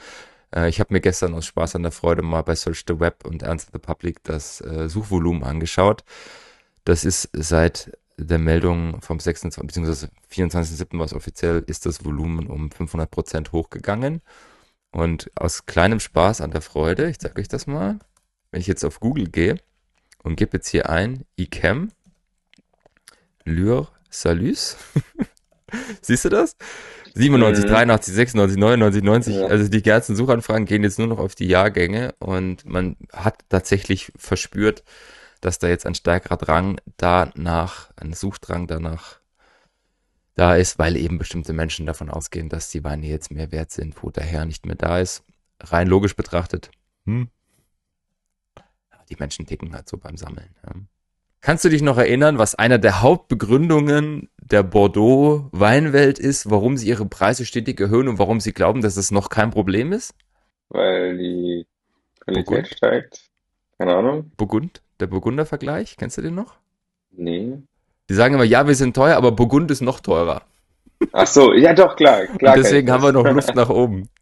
[0.56, 3.26] Äh, ich habe mir gestern aus Spaß an der Freude mal bei Search the Web
[3.26, 6.04] und Answer the Public das äh, Suchvolumen angeschaut.
[6.86, 9.64] Das ist seit der Meldung vom 26.
[9.64, 10.08] bzw.
[10.32, 11.00] 24.07.
[11.00, 14.22] was offiziell ist das Volumen um 500 Prozent hochgegangen.
[14.92, 18.00] Und aus kleinem Spaß an der Freude, ich zeige euch das mal,
[18.52, 19.60] wenn ich jetzt auf Google gehe
[20.24, 21.92] und gebe jetzt hier ein ICAM
[23.46, 24.78] Lure Salus.
[26.02, 26.56] Siehst du das?
[27.16, 27.70] 97, mhm.
[27.70, 29.36] 83, 96, 99, 90.
[29.36, 29.46] Ja.
[29.48, 34.12] Also die ganzen Suchanfragen gehen jetzt nur noch auf die Jahrgänge und man hat tatsächlich
[34.18, 34.84] verspürt,
[35.42, 39.20] dass da jetzt ein stärkerer Drang danach, ein Suchdrang danach
[40.36, 44.02] da ist, weil eben bestimmte Menschen davon ausgehen, dass die Weine jetzt mehr wert sind,
[44.04, 45.24] wo der Herr nicht mehr da ist.
[45.62, 46.72] Rein logisch betrachtet,
[47.06, 47.30] hm.
[49.10, 50.56] die Menschen ticken halt so beim Sammeln.
[50.66, 50.74] Ja.
[51.42, 57.06] Kannst du dich noch erinnern, was einer der Hauptbegründungen der Bordeaux-Weinwelt ist, warum sie ihre
[57.06, 60.14] Preise stetig erhöhen und warum sie glauben, dass es noch kein Problem ist?
[60.70, 61.66] Weil die
[62.20, 62.68] Qualität Burgund.
[62.68, 63.30] steigt.
[63.78, 64.32] Keine Ahnung.
[64.36, 66.56] Burgund, der Burgunder-Vergleich, kennst du den noch?
[67.12, 67.58] Nee.
[68.10, 70.42] Die sagen immer, ja, wir sind teuer, aber Burgund ist noch teurer.
[71.14, 72.26] Ach so, ja doch, klar.
[72.26, 74.10] klar und deswegen haben wir noch Luft nach oben.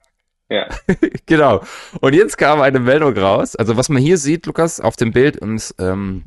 [0.50, 0.66] Ja.
[1.26, 1.62] genau.
[2.00, 3.58] Und jetzt kam eine Meldung raus.
[3.58, 6.24] Also was man hier sieht, Lukas, auf dem Bild, und ähm,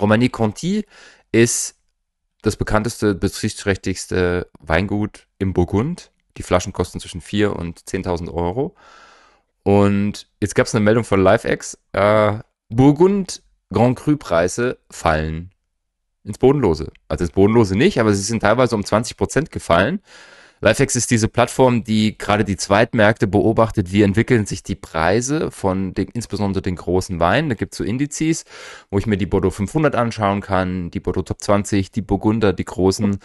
[0.00, 0.84] Romani Conti
[1.32, 1.76] ist
[2.42, 6.10] das bekannteste, betriebsträchtigste Weingut im Burgund.
[6.36, 8.74] Die Flaschen kosten zwischen 4.000 und 10.000 Euro.
[9.62, 11.78] Und jetzt gab es eine Meldung von LiveX.
[11.92, 15.50] Äh, Burgund Grand Cru Preise fallen
[16.24, 16.92] ins Bodenlose.
[17.08, 20.00] Also ins Bodenlose nicht, aber sie sind teilweise um 20 Prozent gefallen.
[20.64, 25.92] Lifex ist diese Plattform, die gerade die Zweitmärkte beobachtet, wie entwickeln sich die Preise von
[25.92, 27.48] den, insbesondere den großen Weinen.
[27.48, 28.44] Da gibt es so Indizes,
[28.88, 32.64] wo ich mir die Bordeaux 500 anschauen kann, die Bordeaux Top 20, die Burgunder, die
[32.64, 33.18] großen.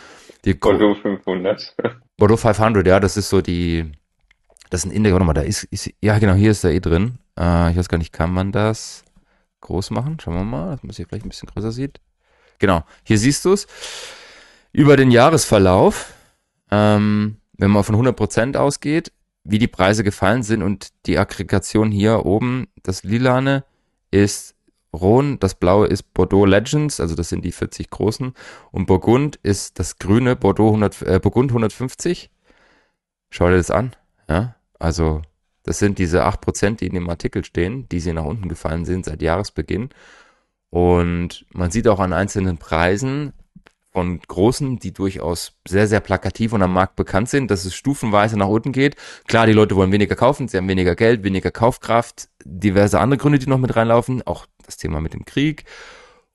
[0.46, 1.76] Die Bordeaux 500.
[2.18, 3.86] Bordeaux 500, ja, das ist so die,
[4.72, 6.80] das ist ein Index, warte mal, da ist, ist ja genau, hier ist da eh
[6.80, 7.20] drin.
[7.40, 9.04] Äh, ich weiß gar nicht, kann man das
[9.62, 10.18] groß machen?
[10.20, 12.00] Schauen wir mal, dass man sich vielleicht ein bisschen größer sieht.
[12.58, 13.68] Genau, hier siehst du es.
[14.72, 16.17] Über den Jahresverlauf
[16.72, 19.12] ähm, wenn man von 100% ausgeht,
[19.44, 23.64] wie die Preise gefallen sind und die Aggregation hier oben, das Lilane
[24.12, 24.56] ist
[24.94, 28.34] Rhône, das Blaue ist Bordeaux Legends, also das sind die 40 großen
[28.72, 32.30] und Burgund ist das grüne Bordeaux 100, äh, Burgund 150.
[33.30, 33.96] Schau dir das an,
[34.30, 35.22] ja, also
[35.64, 39.06] das sind diese 8%, die in dem Artikel stehen, die sie nach unten gefallen sind
[39.06, 39.90] seit Jahresbeginn.
[40.70, 43.34] Und man sieht auch an einzelnen Preisen,
[43.98, 48.38] von großen, die durchaus sehr, sehr plakativ und am Markt bekannt sind, dass es stufenweise
[48.38, 48.96] nach unten geht.
[49.28, 53.40] Klar, die Leute wollen weniger kaufen, sie haben weniger Geld, weniger Kaufkraft, diverse andere Gründe,
[53.40, 55.64] die noch mit reinlaufen, auch das Thema mit dem Krieg.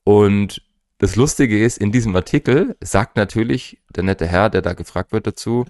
[0.03, 0.61] Und
[0.97, 5.25] das Lustige ist, in diesem Artikel sagt natürlich der nette Herr, der da gefragt wird
[5.25, 5.63] dazu,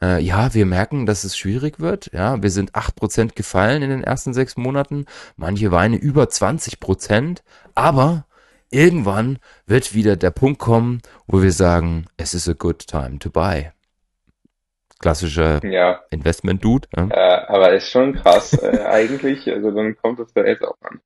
[0.00, 2.12] äh, ja, wir merken, dass es schwierig wird.
[2.12, 7.38] Ja, wir sind acht Prozent gefallen in den ersten sechs Monaten, manche Weine über 20%,
[7.74, 8.26] aber
[8.70, 13.30] irgendwann wird wieder der Punkt kommen, wo wir sagen, es ist a good time to
[13.30, 13.70] buy.
[14.98, 16.88] Klassischer Ja, Investment-Dude.
[16.96, 17.08] Ja?
[17.08, 21.00] äh, aber ist schon krass, äh, eigentlich, also dann kommt es da jetzt auch an.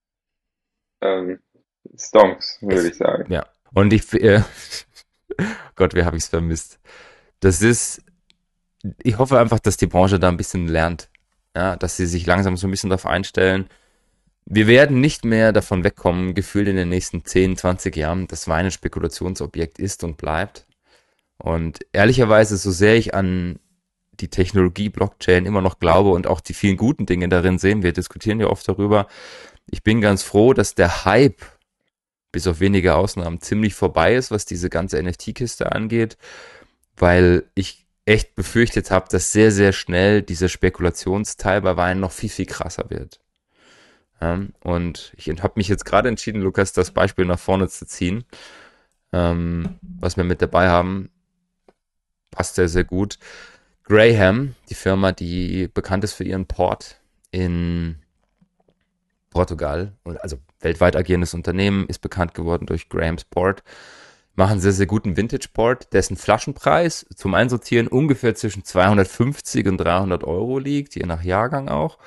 [1.00, 1.38] Ähm,
[1.96, 3.32] Stonks, würde ich sagen.
[3.32, 3.46] Ja.
[3.72, 4.42] Und ich, äh,
[5.76, 6.80] Gott, wie habe ich es vermisst.
[7.40, 8.02] Das ist,
[9.02, 11.08] ich hoffe einfach, dass die Branche da ein bisschen lernt.
[11.56, 13.68] Ja, dass sie sich langsam so ein bisschen darauf einstellen.
[14.46, 18.66] Wir werden nicht mehr davon wegkommen, gefühlt in den nächsten 10, 20 Jahren, dass Wein
[18.66, 20.66] ein Spekulationsobjekt ist und bleibt.
[21.38, 23.58] Und ehrlicherweise, so sehr ich an
[24.20, 27.92] die Technologie Blockchain immer noch glaube und auch die vielen guten Dinge darin sehen, wir
[27.92, 29.08] diskutieren ja oft darüber.
[29.70, 31.42] Ich bin ganz froh, dass der Hype,
[32.30, 36.16] bis auf wenige Ausnahmen, ziemlich vorbei ist, was diese ganze NFT-Kiste angeht,
[36.96, 42.28] weil ich echt befürchtet habe, dass sehr, sehr schnell dieser Spekulationsteil bei Wein noch viel,
[42.28, 43.20] viel krasser wird.
[44.24, 48.24] Ja, und ich habe mich jetzt gerade entschieden, Lukas, das Beispiel nach vorne zu ziehen,
[49.12, 51.10] ähm, was wir mit dabei haben,
[52.30, 53.18] passt sehr, sehr gut.
[53.82, 57.96] Graham, die Firma, die bekannt ist für ihren Port in
[59.28, 63.62] Portugal, also weltweit agierendes Unternehmen, ist bekannt geworden durch Graham's Port,
[64.36, 70.58] machen sehr, sehr guten Vintage-Port, dessen Flaschenpreis zum Einsortieren ungefähr zwischen 250 und 300 Euro
[70.58, 71.98] liegt, je nach Jahrgang auch.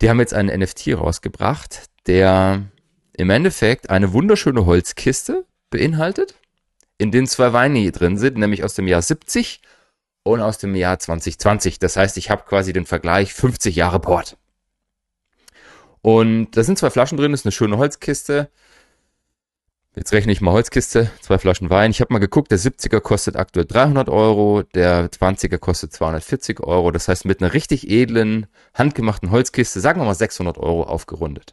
[0.00, 2.62] Die haben jetzt einen NFT rausgebracht, der
[3.12, 6.34] im Endeffekt eine wunderschöne Holzkiste beinhaltet,
[6.98, 9.60] in dem zwei Weine drin sind, nämlich aus dem Jahr 70
[10.24, 11.78] und aus dem Jahr 2020.
[11.78, 14.36] Das heißt, ich habe quasi den Vergleich 50 Jahre Port.
[16.00, 18.50] Und da sind zwei Flaschen drin, ist eine schöne Holzkiste.
[19.94, 21.90] Jetzt rechne ich mal Holzkiste, zwei Flaschen Wein.
[21.90, 26.90] Ich habe mal geguckt, der 70er kostet aktuell 300 Euro, der 20er kostet 240 Euro.
[26.92, 31.52] Das heißt, mit einer richtig edlen, handgemachten Holzkiste, sagen wir mal 600 Euro aufgerundet.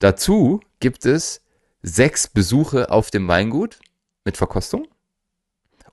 [0.00, 1.40] Dazu gibt es
[1.82, 3.78] sechs Besuche auf dem Weingut
[4.26, 4.86] mit Verkostung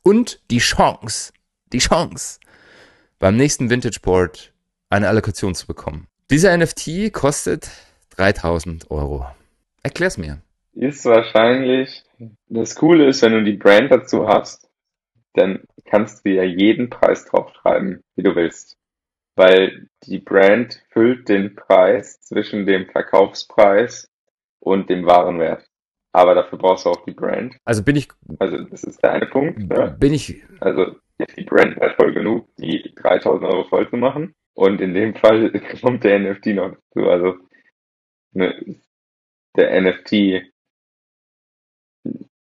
[0.03, 1.31] und die Chance,
[1.71, 2.39] die Chance,
[3.19, 4.53] beim nächsten Vintage Board
[4.89, 6.07] eine Allokation zu bekommen.
[6.29, 7.69] Dieser NFT kostet
[8.17, 9.25] 3000 Euro.
[9.81, 10.41] Erklär's mir.
[10.77, 12.03] Ist wahrscheinlich,
[12.49, 14.69] das Coole ist, wenn du die Brand dazu hast,
[15.33, 18.77] dann kannst du ja jeden Preis draufschreiben, wie du willst.
[19.35, 24.07] Weil die Brand füllt den Preis zwischen dem Verkaufspreis
[24.59, 25.65] und dem Warenwert.
[26.11, 27.57] Aber dafür brauchst du auch die Brand.
[27.65, 29.57] Also bin ich, Also das ist der eine Punkt.
[29.57, 29.95] Ne?
[29.99, 34.35] bin ich, Also ist die Brand wertvoll genug, die 3000 Euro voll zu machen.
[34.53, 37.09] Und in dem Fall kommt der NFT noch dazu.
[37.09, 37.35] Also
[38.33, 38.79] ne,
[39.55, 40.51] der NFT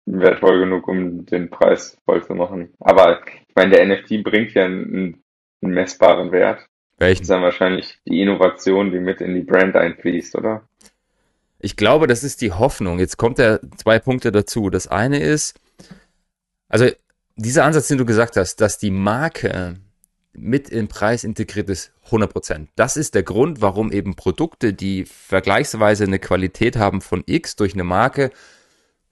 [0.07, 2.73] wertvoll genug, um den Preis voll zu machen.
[2.79, 5.21] Aber ich meine, der NFT bringt ja einen,
[5.61, 6.59] einen messbaren Wert.
[6.97, 7.21] Das welchen?
[7.23, 10.67] ist dann wahrscheinlich die Innovation, die mit in die Brand einfließt, oder?
[11.59, 12.99] Ich glaube, das ist die Hoffnung.
[12.99, 14.69] Jetzt kommt ja zwei Punkte dazu.
[14.69, 15.59] Das eine ist,
[16.69, 16.87] also
[17.35, 19.75] dieser Ansatz, den du gesagt hast, dass die Marke
[20.33, 22.67] mit im Preis integriert ist, 100%.
[22.75, 27.73] Das ist der Grund, warum eben Produkte, die vergleichsweise eine Qualität haben von X durch
[27.73, 28.31] eine Marke,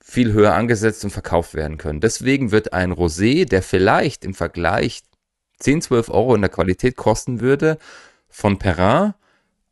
[0.08, 2.00] viel höher angesetzt und verkauft werden können.
[2.00, 5.02] Deswegen wird ein Rosé, der vielleicht im Vergleich
[5.58, 7.76] 10, 12 Euro in der Qualität kosten würde,
[8.28, 9.14] von Perrin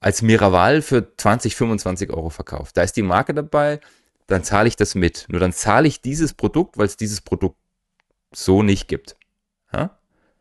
[0.01, 2.77] als Miraval für 20, 25 Euro verkauft.
[2.77, 3.79] Da ist die Marke dabei,
[4.27, 5.27] dann zahle ich das mit.
[5.29, 7.57] Nur dann zahle ich dieses Produkt, weil es dieses Produkt
[8.33, 9.17] so nicht gibt.
[9.73, 9.97] Ja?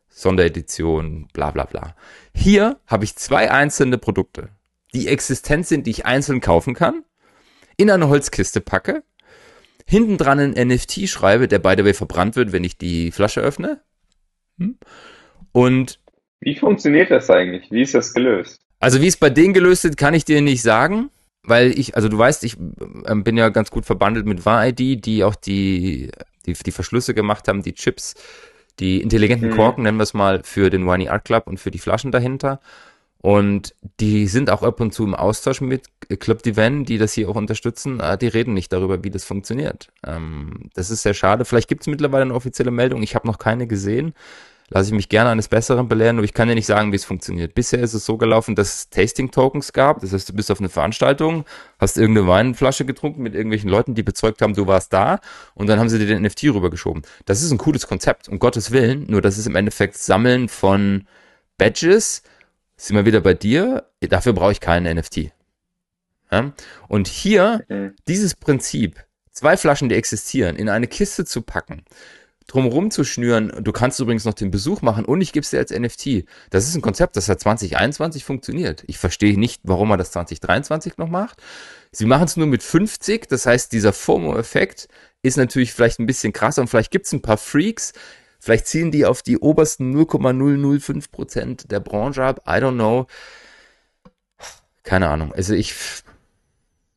[0.10, 1.96] Sonderedition, bla bla bla.
[2.34, 4.50] Hier habe ich zwei einzelne Produkte,
[4.96, 7.06] die existent sind, die ich einzeln kaufen kann,
[7.78, 9.04] in eine Holzkiste packe,
[9.88, 13.42] hinten dran einen NFT schreibe, der by the way verbrannt wird, wenn ich die Flasche
[13.42, 13.82] öffne.
[14.60, 14.78] Hm?
[15.52, 16.00] Und
[16.42, 17.72] Wie funktioniert das eigentlich?
[17.72, 18.60] Wie ist das gelöst?
[18.80, 21.10] also wie es bei denen gelöst ist, kann ich dir nicht sagen,
[21.44, 22.58] weil ich, also du weißt, ich
[23.08, 26.12] ähm, bin ja ganz gut verbandelt mit WAR-ID, die auch die,
[26.46, 28.16] die, die Verschlüsse gemacht haben, die Chips,
[28.80, 29.56] die intelligenten Mhm.
[29.56, 32.60] Korken, nennen wir es mal, für den Winey Art Club und für die Flaschen dahinter.
[33.24, 35.86] Und die sind auch ab und zu im Austausch mit
[36.20, 38.02] Club Divan, die das hier auch unterstützen.
[38.02, 39.88] Ah, Die reden nicht darüber, wie das funktioniert.
[40.06, 41.46] Ähm, das ist sehr schade.
[41.46, 43.02] Vielleicht gibt es mittlerweile eine offizielle Meldung.
[43.02, 44.14] Ich habe noch keine gesehen.
[44.68, 47.06] Lasse ich mich gerne eines Besseren belehren, aber ich kann dir nicht sagen, wie es
[47.06, 47.56] funktioniert.
[47.56, 50.02] Bisher ist es so gelaufen, dass es Tasting-Tokens gab.
[50.02, 51.46] Das heißt, du bist auf eine Veranstaltung,
[51.80, 55.22] hast irgendeine Weinflasche getrunken mit irgendwelchen Leuten, die bezeugt haben, du warst da
[55.54, 57.04] und dann haben sie dir den NFT rübergeschoben.
[57.26, 61.08] Das ist ein cooles Konzept, um Gottes Willen, nur das ist im Endeffekt Sammeln von
[61.58, 62.24] Badges.
[62.78, 63.90] Sind wir wieder bei dir?
[64.02, 65.32] Dafür brauche ich keinen NFT.
[66.32, 66.54] Ja?
[66.88, 67.96] Und hier Mhm.
[68.08, 71.84] dieses Prinzip, zwei Flaschen, die existieren, in eine Kiste zu packen,
[72.48, 73.54] drumherum zu schnüren.
[73.64, 76.26] Du kannst übrigens noch den Besuch machen und ich gebe es dir als NFT.
[76.50, 78.84] Das ist ein Konzept, das hat 2021 funktioniert.
[78.88, 81.42] Ich verstehe nicht, warum man das 2023 noch macht.
[81.92, 84.88] Sie machen es nur mit 50, das heißt, dieser FOMO-Effekt
[85.22, 87.94] ist natürlich vielleicht ein bisschen krasser und vielleicht gibt es ein paar Freaks,
[88.44, 92.42] vielleicht ziehen die auf die obersten 0,005 Prozent der Branche ab.
[92.46, 93.08] I don't know.
[94.84, 95.32] Keine Ahnung.
[95.34, 95.74] Also ich,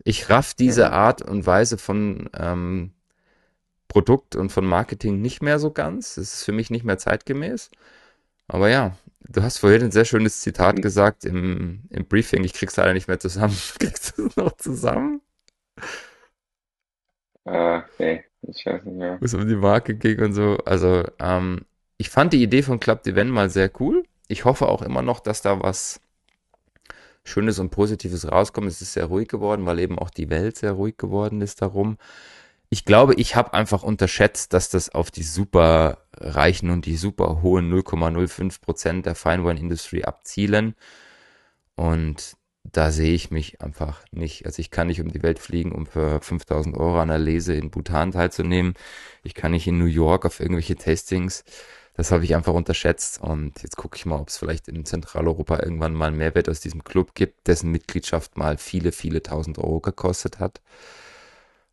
[0.02, 2.92] ich raff diese Art und Weise von ähm,
[3.86, 6.16] Produkt und von Marketing nicht mehr so ganz.
[6.16, 7.70] Es ist für mich nicht mehr zeitgemäß.
[8.48, 12.42] Aber ja, du hast vorhin ein sehr schönes Zitat gesagt im, im Briefing.
[12.42, 13.56] Ich krieg's leider nicht mehr zusammen.
[13.78, 15.22] Kriegst du es noch zusammen?
[17.44, 19.20] Äh, nee, ich weiß nicht mehr.
[19.20, 20.58] Wo es um die Marke ging und so.
[20.64, 21.62] Also, ähm,
[21.98, 24.04] ich fand die Idee von Club Event mal sehr cool.
[24.28, 26.00] Ich hoffe auch immer noch, dass da was
[27.24, 28.68] Schönes und Positives rauskommt.
[28.68, 31.98] Es ist sehr ruhig geworden, weil eben auch die Welt sehr ruhig geworden ist darum
[32.68, 37.42] ich glaube, ich habe einfach unterschätzt, dass das auf die super reichen und die super
[37.42, 40.74] hohen 0,05 Prozent der Fine Wine Industry abzielen.
[41.76, 42.36] Und
[42.72, 44.46] da sehe ich mich einfach nicht.
[44.46, 47.54] Also ich kann nicht um die Welt fliegen, um für 5000 Euro an der Lese
[47.54, 48.74] in Bhutan teilzunehmen.
[49.22, 51.44] Ich kann nicht in New York auf irgendwelche Tastings.
[51.94, 53.20] Das habe ich einfach unterschätzt.
[53.20, 56.60] Und jetzt gucke ich mal, ob es vielleicht in Zentraleuropa irgendwann mal einen Mehrwert aus
[56.60, 60.60] diesem Club gibt, dessen Mitgliedschaft mal viele, viele tausend Euro gekostet hat.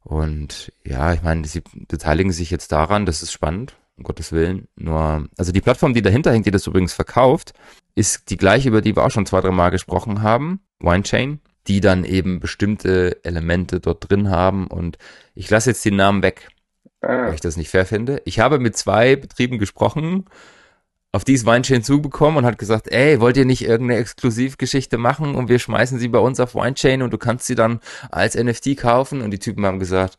[0.03, 4.67] Und ja, ich meine, sie beteiligen sich jetzt daran, das ist spannend, um Gottes Willen.
[4.75, 7.53] Nur, also die Plattform, die dahinter hängt, die das übrigens verkauft,
[7.95, 11.79] ist die gleiche, über die wir auch schon zwei, drei Mal gesprochen haben, WineChain, die
[11.81, 14.67] dann eben bestimmte Elemente dort drin haben.
[14.67, 14.97] Und
[15.33, 16.49] ich lasse jetzt den Namen weg,
[17.01, 17.27] ah.
[17.27, 18.21] weil ich das nicht fair finde.
[18.25, 20.25] Ich habe mit zwei Betrieben gesprochen,
[21.13, 25.35] auf die ist Winechain zugekommen und hat gesagt, ey, wollt ihr nicht irgendeine Exklusivgeschichte machen
[25.35, 28.77] und wir schmeißen sie bei uns auf Winechain und du kannst sie dann als NFT
[28.77, 30.17] kaufen und die Typen haben gesagt,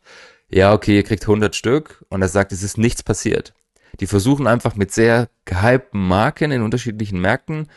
[0.49, 3.53] ja, okay, ihr kriegt 100 Stück und er sagt, es ist nichts passiert.
[3.99, 7.67] Die versuchen einfach mit sehr gehypten Marken in unterschiedlichen Märkten,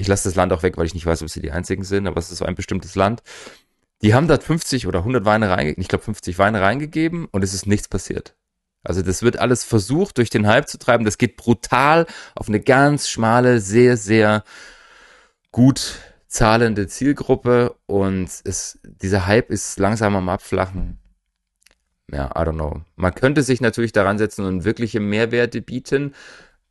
[0.00, 2.06] ich lasse das Land auch weg, weil ich nicht weiß, ob sie die einzigen sind,
[2.06, 3.22] aber es ist so ein bestimmtes Land,
[4.02, 7.52] die haben da 50 oder 100 Weine reingegeben, ich glaube 50 Weine reingegeben und es
[7.52, 8.34] ist nichts passiert.
[8.82, 11.04] Also das wird alles versucht, durch den Hype zu treiben.
[11.04, 14.42] Das geht brutal auf eine ganz schmale, sehr, sehr
[15.52, 15.98] gut
[16.28, 20.98] zahlende Zielgruppe und es, dieser Hype ist langsam am Abflachen.
[22.10, 22.80] Ja, I don't know.
[22.96, 26.14] Man könnte sich natürlich daran setzen und wirkliche Mehrwerte bieten.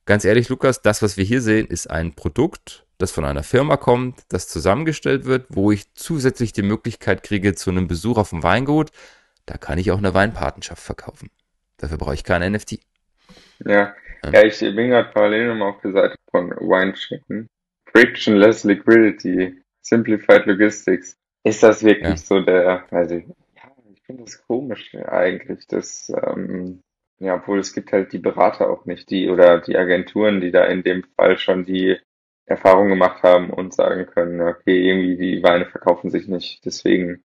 [0.06, 3.78] Ganz ehrlich, Lukas, das, was wir hier sehen, ist ein Produkt, das von einer Firma
[3.78, 8.44] kommt, das zusammengestellt wird, wo ich zusätzlich die Möglichkeit kriege zu einem Besuch auf dem
[8.44, 8.92] Weingut.
[9.46, 11.32] Da kann ich auch eine Weinpatenschaft verkaufen.
[11.78, 12.80] Dafür brauche ich kein NFT.
[13.66, 14.32] Ja, ja.
[14.32, 17.48] ja ich bin gerade parallel nochmal auf der Seite von WineChain.
[17.92, 21.16] Frictionless Liquidity, Simplified Logistics.
[21.46, 22.18] Ist das wirklich ja.
[22.18, 23.26] so der, weiß ich,
[23.56, 26.82] ja, ich finde das komisch eigentlich, dass, ähm,
[27.20, 30.66] ja, obwohl es gibt halt die Berater auch nicht, die oder die Agenturen, die da
[30.66, 31.98] in dem Fall schon die
[32.50, 37.24] Erfahrung gemacht haben und sagen können, okay, irgendwie die Weine verkaufen sich nicht, deswegen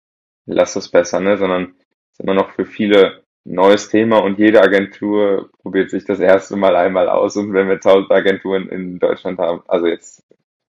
[0.47, 1.75] lass es besser, ne, sondern
[2.13, 6.57] es ist immer noch für viele neues Thema und jede Agentur probiert sich das erste
[6.57, 7.37] Mal einmal aus.
[7.37, 10.25] Und wenn wir tausend Agenturen in Deutschland haben, also jetzt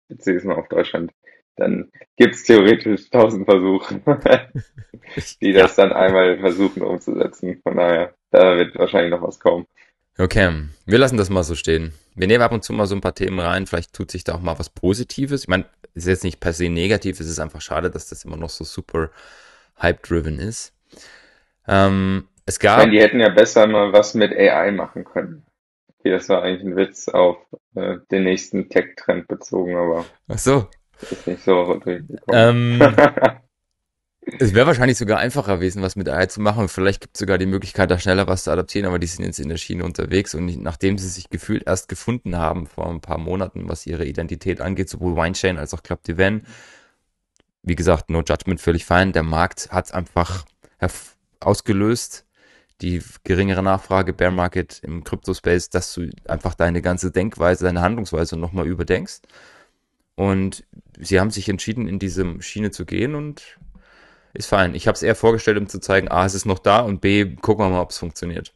[0.07, 1.11] beziehe ich es mal auf Deutschland,
[1.55, 4.01] dann gibt es theoretisch tausend Versuche,
[5.41, 7.59] die das dann einmal versuchen umzusetzen.
[7.63, 9.65] Von daher, da wird wahrscheinlich noch was kommen.
[10.17, 10.49] Okay,
[10.85, 11.93] wir lassen das mal so stehen.
[12.16, 13.68] Wir nehmen ab und zu mal so ein paar Themen rein.
[13.68, 15.43] Vielleicht tut sich da auch mal was Positives.
[15.43, 17.20] Ich meine, es ist jetzt nicht per se negativ.
[17.20, 19.09] Es ist einfach schade, dass das immer noch so super
[19.82, 20.74] hype-driven ist.
[21.68, 22.80] Ähm, es gab.
[22.80, 25.45] Ich meine, die hätten ja besser mal was mit AI machen können.
[25.99, 27.38] Okay, das war eigentlich ein Witz auf
[27.76, 30.05] äh, den nächsten Tech-Trend bezogen, aber.
[30.28, 30.68] Ach so.
[31.09, 31.82] Ist nicht so
[32.32, 32.80] ähm,
[34.24, 36.69] Es wäre wahrscheinlich sogar einfacher gewesen, was mit AI zu machen.
[36.69, 39.39] Vielleicht gibt es sogar die Möglichkeit, da schneller was zu adaptieren, aber die sind jetzt
[39.39, 43.17] in der Schiene unterwegs und nachdem sie sich gefühlt erst gefunden haben vor ein paar
[43.17, 46.43] Monaten, was ihre Identität angeht, sowohl Winechain als auch Club Divan,
[47.63, 49.11] wie gesagt, no judgment, völlig fein.
[49.11, 50.45] Der Markt hat einfach
[51.39, 52.26] ausgelöst,
[52.82, 58.38] die geringere Nachfrage, Bear Market im Crypto-Space, dass du einfach deine ganze Denkweise, deine Handlungsweise
[58.38, 59.22] nochmal überdenkst.
[60.15, 60.63] Und
[60.99, 63.57] sie haben sich entschieden, in diese Schiene zu gehen und
[64.34, 64.75] ist fein.
[64.75, 67.36] Ich habe es eher vorgestellt, um zu zeigen, A, es ist noch da und B,
[67.36, 68.53] gucken wir mal, ob es funktioniert.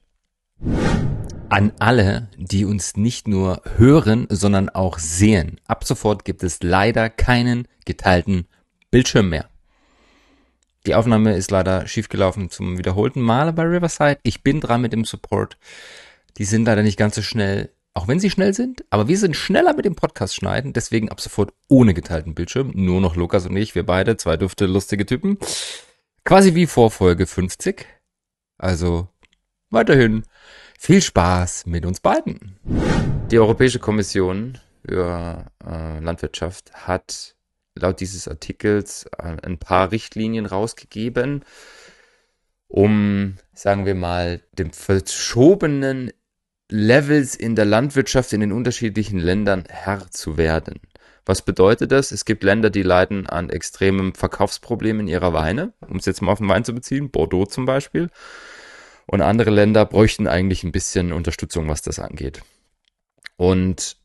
[1.50, 5.60] An alle, die uns nicht nur hören, sondern auch sehen.
[5.68, 8.48] Ab sofort gibt es leider keinen geteilten
[8.90, 9.50] Bildschirm mehr.
[10.86, 14.20] Die Aufnahme ist leider schiefgelaufen zum wiederholten Male bei Riverside.
[14.24, 15.58] Ich bin dran mit dem Support.
[16.38, 19.36] Die sind leider nicht ganz so schnell, auch wenn sie schnell sind, aber wir sind
[19.36, 22.72] schneller mit dem Podcast schneiden, deswegen ab sofort ohne geteilten Bildschirm.
[22.76, 25.40] Nur noch Lukas und ich, wir beide, zwei dufte, lustige Typen.
[26.24, 27.88] Quasi wie vor Folge 50.
[28.58, 29.08] Also
[29.72, 30.24] weiterhin
[30.78, 32.60] Viel Spaß mit uns beiden.
[33.32, 37.36] Die Europäische Kommission für äh, Landwirtschaft hat
[37.74, 41.44] laut dieses Artikels äh, ein paar Richtlinien rausgegeben,
[42.68, 46.12] um, sagen wir mal, dem verschobenen
[46.70, 50.80] Levels in der Landwirtschaft in den unterschiedlichen Ländern Herr zu werden.
[51.26, 52.12] Was bedeutet das?
[52.12, 56.38] Es gibt Länder, die leiden an extremen Verkaufsproblemen ihrer Weine, um es jetzt mal auf
[56.40, 58.10] den Wein zu beziehen, Bordeaux zum Beispiel.
[59.08, 62.42] Und andere Länder bräuchten eigentlich ein bisschen Unterstützung, was das angeht.
[63.38, 63.98] Und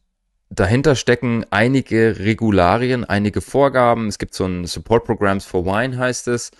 [0.51, 4.09] dahinter stecken einige Regularien, einige Vorgaben.
[4.09, 6.51] Es gibt so ein Support Programs for Wine, heißt es.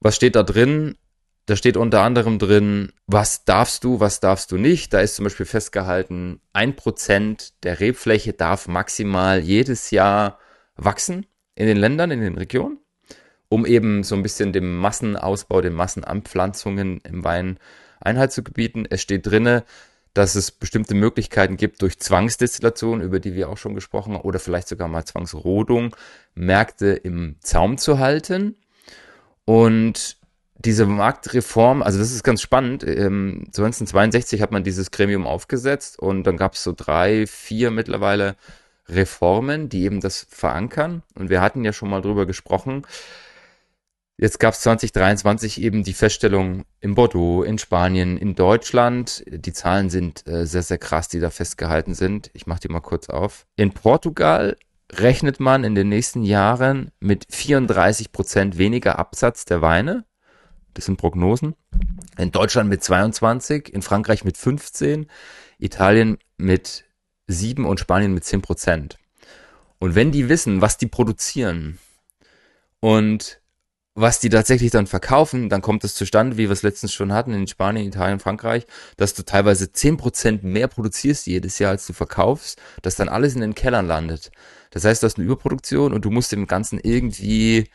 [0.00, 0.96] Was steht da drin?
[1.48, 4.92] Da steht unter anderem drin, was darfst du, was darfst du nicht.
[4.92, 10.38] Da ist zum Beispiel festgehalten, ein Prozent der Rebfläche darf maximal jedes Jahr
[10.76, 11.24] wachsen
[11.54, 12.76] in den Ländern, in den Regionen,
[13.48, 17.58] um eben so ein bisschen dem Massenausbau, den Massenanpflanzungen im Wein
[17.98, 18.84] Einhalt zu gebieten.
[18.90, 19.64] Es steht drinne,
[20.12, 24.38] dass es bestimmte Möglichkeiten gibt durch Zwangsdestillation, über die wir auch schon gesprochen haben, oder
[24.38, 25.96] vielleicht sogar mal Zwangsrodung,
[26.34, 28.54] Märkte im Zaum zu halten.
[29.46, 30.17] Und
[30.58, 32.82] diese Marktreform, also das ist ganz spannend.
[32.82, 38.36] Ähm, 1962 hat man dieses Gremium aufgesetzt und dann gab es so drei, vier mittlerweile
[38.88, 41.02] Reformen, die eben das verankern.
[41.14, 42.82] Und wir hatten ja schon mal drüber gesprochen.
[44.20, 49.22] Jetzt gab es 2023 eben die Feststellung in Bordeaux, in Spanien, in Deutschland.
[49.28, 52.30] Die Zahlen sind äh, sehr, sehr krass, die da festgehalten sind.
[52.32, 53.46] Ich mache die mal kurz auf.
[53.54, 54.56] In Portugal
[54.90, 60.04] rechnet man in den nächsten Jahren mit 34 Prozent weniger Absatz der Weine
[60.78, 61.56] das sind Prognosen.
[62.18, 65.10] In Deutschland mit 22, in Frankreich mit 15,
[65.58, 66.84] Italien mit
[67.26, 68.96] 7 und Spanien mit 10 Prozent.
[69.80, 71.78] Und wenn die wissen, was die produzieren
[72.78, 73.40] und
[73.96, 77.34] was die tatsächlich dann verkaufen, dann kommt es zustande, wie wir es letztens schon hatten
[77.34, 78.64] in Spanien, Italien, Frankreich,
[78.96, 83.40] dass du teilweise 10% mehr produzierst jedes Jahr, als du verkaufst, dass dann alles in
[83.40, 84.30] den Kellern landet.
[84.70, 87.68] Das heißt, du hast eine Überproduktion und du musst dem Ganzen irgendwie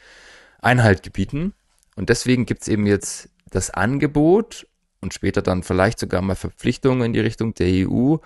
[0.62, 1.54] Einhalt gebieten.
[1.96, 4.68] Und deswegen gibt es eben jetzt das Angebot
[5.02, 8.18] und später dann vielleicht sogar mal Verpflichtungen in die Richtung der EU.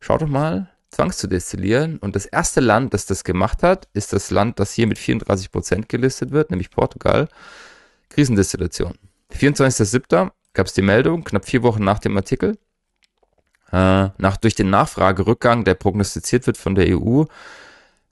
[0.00, 1.98] Schaut doch mal, Zwangs zu destillieren.
[1.98, 5.50] Und das erste Land, das das gemacht hat, ist das Land, das hier mit 34
[5.52, 7.28] Prozent gelistet wird, nämlich Portugal.
[8.08, 8.94] Krisendestillation.
[9.32, 10.30] 24.07.
[10.52, 12.58] gab es die Meldung, knapp vier Wochen nach dem Artikel.
[13.70, 17.24] Äh, nach, durch den Nachfragerückgang, der prognostiziert wird von der EU,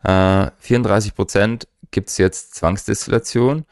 [0.04, 3.64] äh, 34 Prozent gibt es jetzt Zwangsdestillation.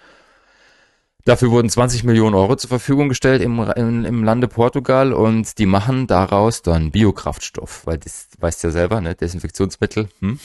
[1.27, 5.67] Dafür wurden 20 Millionen Euro zur Verfügung gestellt im, im, im Lande Portugal und die
[5.67, 10.09] machen daraus dann Biokraftstoff, weil das weißt ja selber, ne, Desinfektionsmittel.
[10.21, 10.39] Hm?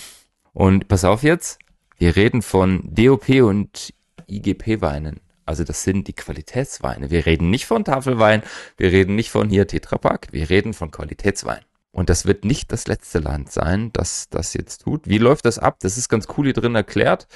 [0.53, 1.59] Und pass auf jetzt,
[1.99, 3.93] wir reden von DOP und
[4.27, 5.19] IGP-Weinen.
[5.45, 7.11] Also das sind die Qualitätsweine.
[7.11, 8.41] Wir reden nicht von Tafelwein,
[8.77, 11.61] wir reden nicht von hier Tetrapack, wir reden von Qualitätswein.
[11.91, 15.07] Und das wird nicht das letzte Land sein, das das jetzt tut.
[15.07, 15.77] Wie läuft das ab?
[15.81, 17.27] Das ist ganz cool hier drin erklärt.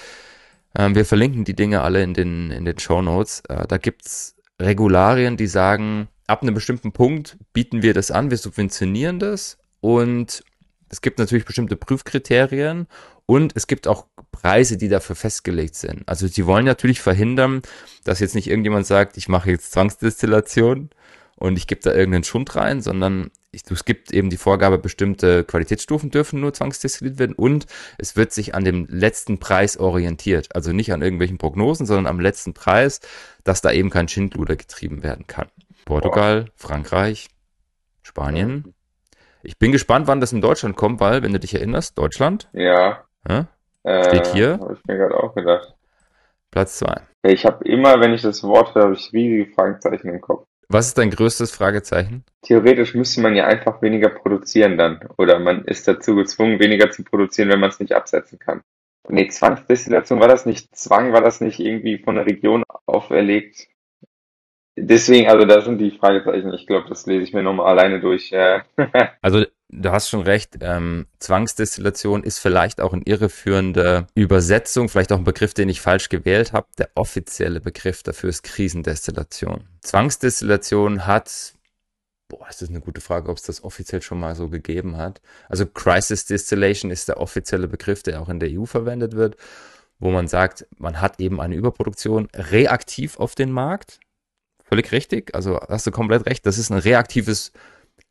[0.76, 3.42] Ähm, wir verlinken die Dinge alle in den, in den Show Notes.
[3.48, 8.38] Äh, da gibt's Regularien, die sagen, ab einem bestimmten Punkt bieten wir das an, wir
[8.38, 10.44] subventionieren das und
[10.90, 12.88] es gibt natürlich bestimmte Prüfkriterien
[13.26, 16.04] und es gibt auch Preise, die dafür festgelegt sind.
[16.08, 17.62] Also sie wollen natürlich verhindern,
[18.04, 20.90] dass jetzt nicht irgendjemand sagt, ich mache jetzt Zwangsdestillation
[21.36, 26.12] und ich gebe da irgendeinen Schund rein, sondern es gibt eben die Vorgabe, bestimmte Qualitätsstufen
[26.12, 27.66] dürfen nur zwangsdestilliert werden und
[27.98, 30.56] es wird sich an dem letzten Preis orientiert.
[30.56, 33.00] Also nicht an irgendwelchen Prognosen, sondern am letzten Preis,
[33.44, 35.48] dass da eben kein Schindluder getrieben werden kann.
[35.86, 37.30] Portugal, Frankreich,
[38.02, 38.74] Spanien.
[39.44, 42.50] Ich bin gespannt, wann das in Deutschland kommt, weil, wenn du dich erinnerst, Deutschland.
[42.54, 43.06] Ja.
[43.28, 43.48] ja
[44.04, 44.60] steht hier.
[44.60, 45.76] Habe ich mir gerade auch gedacht.
[46.50, 47.02] Platz zwei.
[47.22, 50.48] Ich habe immer, wenn ich das Wort höre, habe ich riesige Fragezeichen im Kopf.
[50.70, 52.24] Was ist dein größtes Fragezeichen?
[52.42, 55.00] Theoretisch müsste man ja einfach weniger produzieren dann.
[55.18, 58.62] Oder man ist dazu gezwungen, weniger zu produzieren, wenn man es nicht absetzen kann.
[59.08, 61.14] Nee, Zwangsdestillation, war das nicht Zwang?
[61.14, 63.68] War das nicht irgendwie von der Region auferlegt?
[64.78, 66.54] Deswegen, also da sind die Fragezeichen.
[66.54, 68.34] Ich glaube, das lese ich mir nochmal alleine durch.
[69.22, 75.18] also du hast schon recht, ähm, Zwangsdestillation ist vielleicht auch eine irreführende Übersetzung, vielleicht auch
[75.18, 76.68] ein Begriff, den ich falsch gewählt habe.
[76.78, 79.68] Der offizielle Begriff dafür ist Krisendestillation.
[79.82, 81.54] Zwangsdestillation hat,
[82.28, 85.22] boah, ist das eine gute Frage, ob es das offiziell schon mal so gegeben hat.
[85.50, 89.38] Also Crisis Distillation ist der offizielle Begriff, der auch in der EU verwendet wird,
[90.00, 94.00] wo man sagt, man hat eben eine Überproduktion reaktiv auf den Markt.
[94.66, 97.52] Völlig richtig, also hast du komplett recht, das ist ein reaktives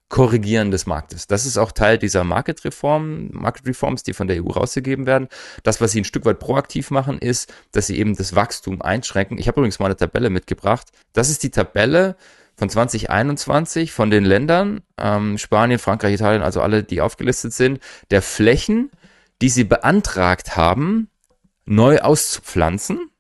[0.09, 1.27] Korrigieren des Marktes.
[1.27, 5.29] Das ist auch Teil dieser Market-Reform, Market Reforms, die von der EU rausgegeben werden.
[5.65, 9.39] Das, was sie ein Stück weit proaktiv machen, ist, dass sie eben das Wachstum einschränken.
[9.39, 10.89] Ich habe übrigens mal eine Tabelle mitgebracht.
[11.15, 12.17] Das ist die Tabelle
[12.57, 17.81] von 2021 von den Ländern, ähm, Spanien, Frankreich, Italien, also alle, die aufgelistet sind,
[18.11, 18.91] der Flächen,
[19.43, 21.09] die sie beantragt haben,
[21.65, 23.11] neu auszupflanzen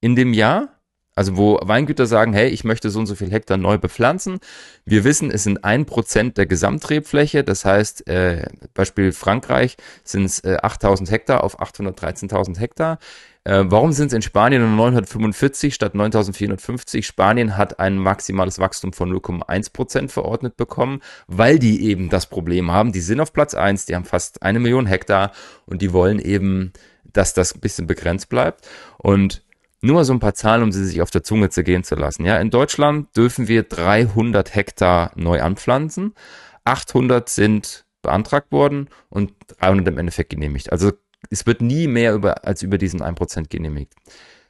[0.00, 0.73] in dem Jahr.
[1.14, 4.40] Also wo Weingüter sagen, hey, ich möchte so und so viel Hektar neu bepflanzen.
[4.84, 7.44] Wir wissen, es sind ein Prozent der Gesamtrebfläche.
[7.44, 12.98] Das heißt, äh, Beispiel Frankreich sind es äh, 8000 Hektar auf 813.000 Hektar.
[13.44, 17.06] Äh, warum sind es in Spanien nur 945 statt 9450?
[17.06, 22.70] Spanien hat ein maximales Wachstum von 0,1 Prozent verordnet bekommen, weil die eben das Problem
[22.70, 22.92] haben.
[22.92, 25.32] Die sind auf Platz eins, die haben fast eine Million Hektar
[25.66, 26.72] und die wollen eben,
[27.04, 28.66] dass das ein bisschen begrenzt bleibt.
[28.96, 29.42] Und
[29.84, 32.24] nur so ein paar Zahlen, um sie sich auf der Zunge zergehen zu lassen.
[32.24, 36.14] Ja, in Deutschland dürfen wir 300 Hektar neu anpflanzen.
[36.64, 40.72] 800 sind beantragt worden und 300 im Endeffekt genehmigt.
[40.72, 40.92] Also
[41.30, 43.92] es wird nie mehr über, als über diesen 1% genehmigt.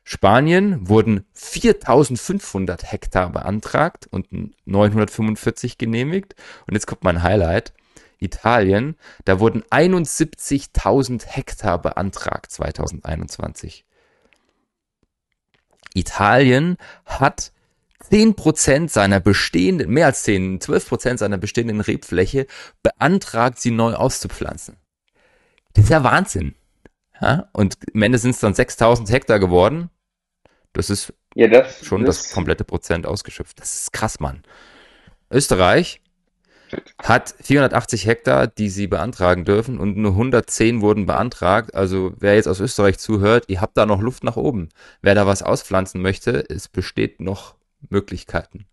[0.04, 4.28] Spanien wurden 4500 Hektar beantragt und
[4.66, 6.36] 945 genehmigt.
[6.66, 7.72] Und jetzt kommt mein Highlight.
[8.20, 13.84] Italien, da wurden 71.000 Hektar beantragt 2021.
[15.94, 16.76] Italien
[17.06, 17.52] hat
[18.10, 22.46] 10% seiner bestehenden, mehr als 10, 12% seiner bestehenden Rebfläche
[22.82, 24.76] beantragt, sie neu auszupflanzen.
[25.72, 26.54] Das ist ja Wahnsinn.
[27.20, 27.48] Ja?
[27.52, 29.90] Und am Ende sind es dann 6000 Hektar geworden.
[30.72, 33.60] Das ist ja, das, schon das, das komplette Prozent ausgeschöpft.
[33.60, 34.42] Das ist krass, Mann.
[35.30, 36.00] Österreich
[37.02, 41.74] hat 480 Hektar, die sie beantragen dürfen und nur 110 wurden beantragt.
[41.74, 44.68] Also wer jetzt aus Österreich zuhört, ihr habt da noch Luft nach oben.
[45.02, 47.54] Wer da was auspflanzen möchte, es besteht noch
[47.90, 48.66] Möglichkeiten.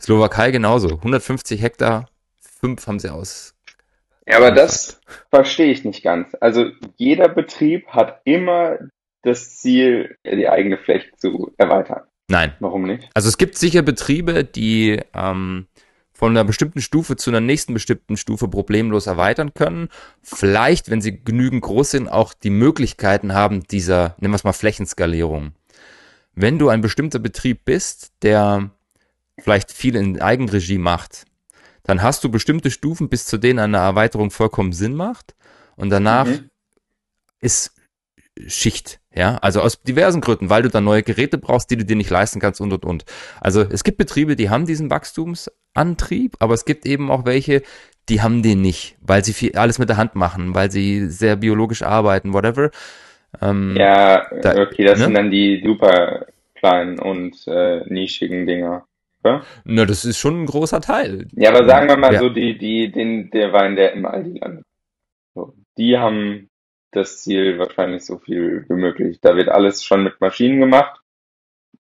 [0.00, 0.96] Slowakei genauso.
[0.96, 2.08] 150 Hektar,
[2.40, 3.54] fünf haben sie aus.
[4.26, 5.00] Ja, aber das
[5.30, 6.34] verstehe ich nicht ganz.
[6.40, 8.78] Also jeder Betrieb hat immer
[9.22, 12.02] das Ziel, die eigene Fläche zu erweitern.
[12.28, 12.54] Nein.
[12.60, 13.10] Warum nicht?
[13.14, 15.66] Also es gibt sicher Betriebe, die ähm,
[16.22, 19.88] von einer bestimmten Stufe zu einer nächsten bestimmten Stufe problemlos erweitern können.
[20.22, 24.52] Vielleicht, wenn sie genügend groß sind, auch die Möglichkeiten haben dieser, nennen wir es mal
[24.52, 25.50] Flächenskalierung.
[26.36, 28.70] Wenn du ein bestimmter Betrieb bist, der
[29.36, 31.24] vielleicht viel in Eigenregie macht,
[31.82, 35.34] dann hast du bestimmte Stufen, bis zu denen eine Erweiterung vollkommen Sinn macht.
[35.74, 36.50] Und danach mhm.
[37.40, 37.72] ist
[38.46, 41.96] Schicht, ja, also aus diversen Gründen, weil du dann neue Geräte brauchst, die du dir
[41.96, 43.06] nicht leisten kannst und und und.
[43.40, 44.88] Also es gibt Betriebe, die haben diesen
[45.74, 47.62] Wachstumsantrieb, aber es gibt eben auch welche,
[48.08, 51.36] die haben den nicht, weil sie viel, alles mit der Hand machen, weil sie sehr
[51.36, 52.70] biologisch arbeiten, whatever.
[53.40, 55.06] Ähm, ja, da, okay, das ne?
[55.06, 58.86] sind dann die super kleinen und äh, nischigen Dinger.
[59.24, 59.42] Ja?
[59.64, 61.26] Na, das ist schon ein großer Teil.
[61.32, 62.20] Ja, aber sagen wir mal ja.
[62.20, 64.66] so, die, die, den, der Wein, der im Aldi landet.
[65.34, 66.50] So, die haben
[66.90, 69.20] das Ziel wahrscheinlich so viel wie möglich.
[69.20, 71.00] Da wird alles schon mit Maschinen gemacht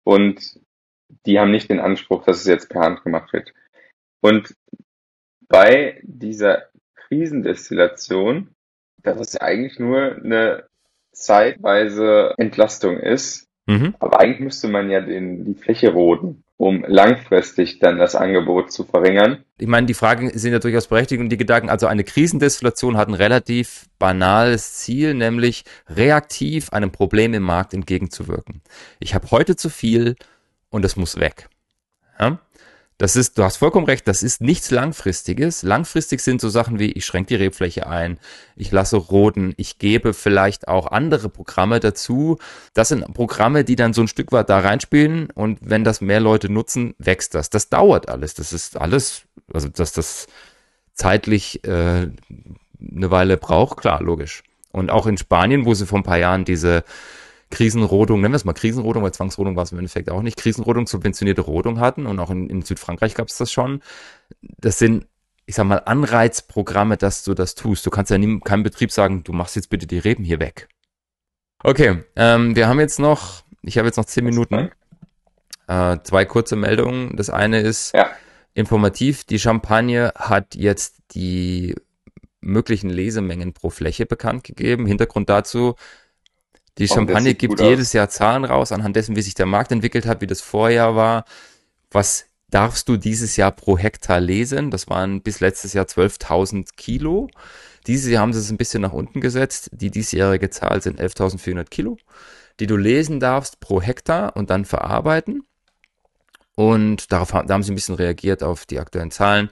[0.02, 0.58] und
[1.26, 3.52] die haben nicht den Anspruch, dass es jetzt per Hand gemacht wird.
[4.20, 4.54] Und
[5.48, 6.64] bei dieser
[6.94, 8.54] Krisendestillation,
[9.02, 10.64] dass es eigentlich nur eine
[11.12, 13.94] zeitweise Entlastung ist, mhm.
[13.98, 18.84] aber eigentlich müsste man ja den, die Fläche roden um langfristig dann das Angebot zu
[18.84, 19.44] verringern.
[19.58, 23.08] Ich meine, die Fragen sind ja durchaus berechtigt und die Gedanken, also eine Krisendestillation hat
[23.08, 28.60] ein relativ banales Ziel, nämlich reaktiv einem Problem im Markt entgegenzuwirken.
[28.98, 30.16] Ich habe heute zu viel
[30.68, 31.48] und es muss weg.
[32.18, 32.40] Ja?
[32.98, 35.62] Das ist, du hast vollkommen recht, das ist nichts Langfristiges.
[35.62, 38.18] Langfristig sind so Sachen wie, ich schränke die Rebfläche ein,
[38.56, 42.38] ich lasse roden, ich gebe vielleicht auch andere Programme dazu.
[42.74, 46.18] Das sind Programme, die dann so ein Stück weit da reinspielen und wenn das mehr
[46.18, 47.50] Leute nutzen, wächst das.
[47.50, 48.34] Das dauert alles.
[48.34, 49.22] Das ist alles,
[49.52, 50.26] also dass das
[50.92, 52.08] zeitlich äh,
[52.90, 54.42] eine Weile braucht, klar, logisch.
[54.72, 56.82] Und auch in Spanien, wo sie vor ein paar Jahren diese
[57.50, 60.86] Krisenrodung, nennen wir es mal Krisenrodung, weil Zwangsrodung war es im Endeffekt auch nicht, Krisenrodung,
[60.86, 63.82] subventionierte Rodung hatten und auch in, in Südfrankreich gab es das schon.
[64.40, 65.06] Das sind,
[65.46, 67.86] ich sag mal, Anreizprogramme, dass du das tust.
[67.86, 70.68] Du kannst ja nie, keinem Betrieb sagen, du machst jetzt bitte die Reben hier weg.
[71.62, 74.70] Okay, ähm, wir haben jetzt noch, ich habe jetzt noch zehn Minuten.
[75.66, 77.16] Äh, zwei kurze Meldungen.
[77.16, 78.10] Das eine ist ja.
[78.54, 81.74] informativ, die Champagne hat jetzt die
[82.40, 84.86] möglichen Lesemengen pro Fläche bekannt gegeben.
[84.86, 85.74] Hintergrund dazu,
[86.78, 90.20] die Champagne gibt jedes Jahr Zahlen raus, anhand dessen, wie sich der Markt entwickelt hat,
[90.20, 91.24] wie das Vorjahr war.
[91.90, 94.70] Was darfst du dieses Jahr pro Hektar lesen?
[94.70, 97.28] Das waren bis letztes Jahr 12.000 Kilo.
[97.86, 99.70] Dieses Jahr haben sie es ein bisschen nach unten gesetzt.
[99.72, 101.98] Die diesjährige Zahl sind 11.400 Kilo,
[102.60, 105.42] die du lesen darfst pro Hektar und dann verarbeiten.
[106.54, 109.48] Und darauf da haben sie ein bisschen reagiert auf die aktuellen Zahlen.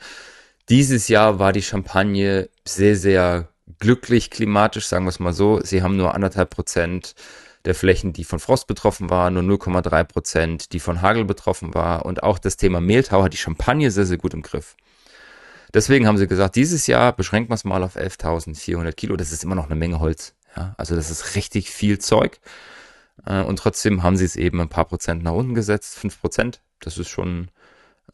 [0.68, 3.48] Dieses Jahr war die Champagne sehr, sehr
[3.78, 5.60] glücklich klimatisch, sagen wir es mal so.
[5.62, 7.14] Sie haben nur anderthalb Prozent
[7.64, 12.06] der Flächen, die von Frost betroffen waren, nur 0,3 Prozent, die von Hagel betroffen war.
[12.06, 14.76] Und auch das Thema Mehltau hat die Champagne sehr, sehr gut im Griff.
[15.74, 19.16] Deswegen haben sie gesagt, dieses Jahr beschränken wir es mal auf 11.400 Kilo.
[19.16, 20.34] Das ist immer noch eine Menge Holz.
[20.56, 22.38] Ja, also das ist richtig viel Zeug.
[23.26, 26.60] Äh, und trotzdem haben sie es eben ein paar Prozent nach unten gesetzt, fünf Prozent.
[26.80, 27.48] Das ist schon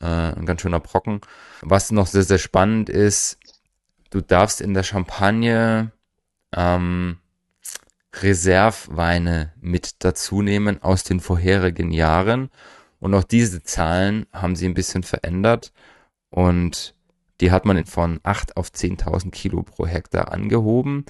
[0.00, 1.20] äh, ein ganz schöner Brocken.
[1.60, 3.38] Was noch sehr, sehr spannend ist,
[4.12, 5.90] du darfst in der Champagne
[6.54, 7.18] ähm,
[8.14, 12.50] Reserveweine mit dazu nehmen aus den vorherigen Jahren.
[13.00, 15.72] Und auch diese Zahlen haben sie ein bisschen verändert.
[16.30, 16.94] Und
[17.40, 21.06] die hat man von 8 auf 10.000 Kilo pro Hektar angehoben.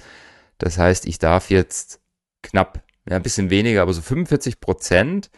[0.57, 1.99] Das heißt, ich darf jetzt
[2.41, 5.29] knapp, ja, ein bisschen weniger, aber so 45 Prozent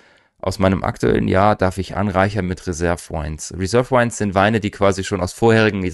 [0.45, 3.51] aus meinem aktuellen Jahr darf ich anreichern mit Reserve Wines.
[3.57, 5.91] Reserve Wines sind Weine, die quasi schon aus vorherigen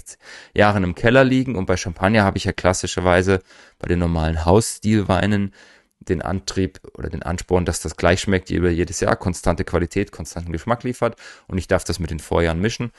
[0.53, 1.55] Jahren im Keller liegen.
[1.55, 3.39] Und bei Champagner habe ich ja klassischerweise
[3.79, 5.53] bei den normalen Hausstilweinen
[6.01, 10.51] den Antrieb oder den Ansporn, dass das gleich schmeckt über jedes Jahr, konstante Qualität, konstanten
[10.51, 11.15] Geschmack liefert.
[11.47, 12.91] Und ich darf das mit den Vorjahren mischen.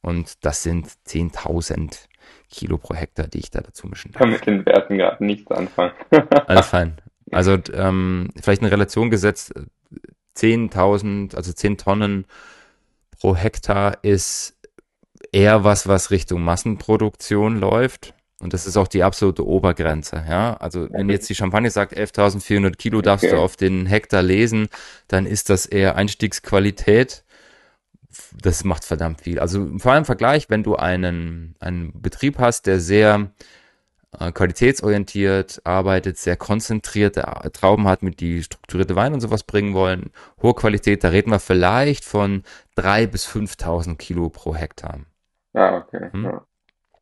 [0.00, 1.98] Und das sind 10.000
[2.50, 4.20] Kilo pro Hektar, die ich da dazu mischen darf.
[4.20, 5.92] Kann mit den Werten gerade nichts anfangen.
[6.46, 6.96] Alles fein.
[7.30, 9.52] Also ähm, vielleicht in Relation gesetzt,
[10.36, 12.26] 10.000, also 10 Tonnen
[13.18, 14.54] pro Hektar ist
[15.32, 18.14] eher was, was Richtung Massenproduktion läuft.
[18.40, 20.54] Und das ist auch die absolute Obergrenze, ja.
[20.54, 23.36] Also wenn jetzt die Champagne sagt, 11.400 Kilo darfst okay.
[23.36, 24.68] du auf den Hektar lesen,
[25.08, 27.24] dann ist das eher Einstiegsqualität.
[28.42, 29.38] Das macht verdammt viel.
[29.38, 33.30] Also vor allem im Vergleich, wenn du einen, einen Betrieb hast, der sehr
[34.34, 40.10] qualitätsorientiert arbeitet, sehr konzentrierte Trauben hat, mit die strukturierte Weine und sowas bringen wollen,
[40.42, 42.42] hohe Qualität, da reden wir vielleicht von
[42.74, 45.00] drei bis 5.000 Kilo pro Hektar.
[45.52, 46.08] Ja, okay.
[46.12, 46.24] Hm?
[46.24, 46.46] Ja.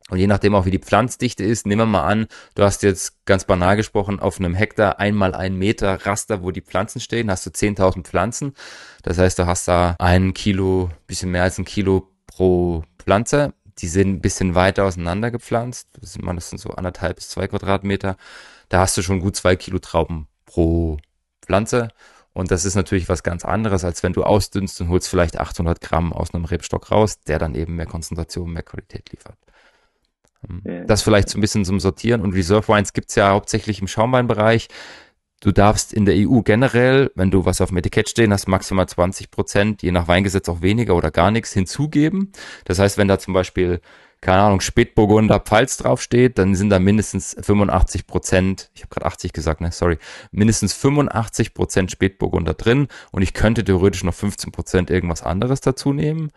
[0.09, 3.25] Und je nachdem auch wie die Pflanzdichte ist, nehmen wir mal an, du hast jetzt
[3.25, 7.45] ganz banal gesprochen auf einem Hektar einmal ein Meter Raster, wo die Pflanzen stehen, hast
[7.45, 8.53] du 10.000 Pflanzen.
[9.03, 13.87] Das heißt, du hast da ein Kilo, bisschen mehr als ein Kilo pro Pflanze die
[13.87, 15.89] sind ein bisschen weiter auseinander gepflanzt.
[15.99, 18.17] Das sind, das sind so anderthalb bis zwei Quadratmeter.
[18.69, 20.97] Da hast du schon gut zwei Kilo Trauben pro
[21.41, 21.89] Pflanze.
[22.33, 25.81] Und das ist natürlich was ganz anderes, als wenn du ausdünnst und holst vielleicht 800
[25.81, 29.37] Gramm aus einem Rebstock raus, der dann eben mehr Konzentration, mehr Qualität liefert.
[30.49, 32.21] Ähm, das vielleicht so ein bisschen zum Sortieren.
[32.21, 34.67] Und Reserve Wines gibt's ja hauptsächlich im Schaumweinbereich.
[35.43, 38.87] Du darfst in der EU generell, wenn du was auf dem Etikett stehen hast, maximal
[38.87, 42.31] 20 Prozent, je nach Weingesetz auch weniger oder gar nichts hinzugeben.
[42.63, 43.81] Das heißt, wenn da zum Beispiel,
[44.21, 49.33] keine Ahnung, Spätburgunder Pfalz draufsteht, dann sind da mindestens 85 Prozent, ich habe gerade 80
[49.33, 49.97] gesagt, ne, sorry,
[50.31, 55.91] mindestens 85 Prozent Spätburgunder drin und ich könnte theoretisch noch 15 Prozent irgendwas anderes dazu
[55.91, 56.31] nehmen.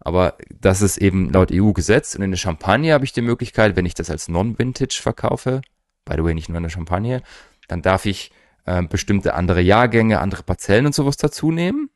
[0.00, 2.16] Aber das ist eben laut EU-Gesetz.
[2.16, 5.60] Und in der Champagne habe ich die Möglichkeit, wenn ich das als Non-Vintage verkaufe,
[6.04, 7.22] by the way, nicht nur in der Champagne,
[7.70, 8.32] dann darf ich
[8.66, 11.90] äh, bestimmte andere Jahrgänge, andere Parzellen und sowas dazu nehmen.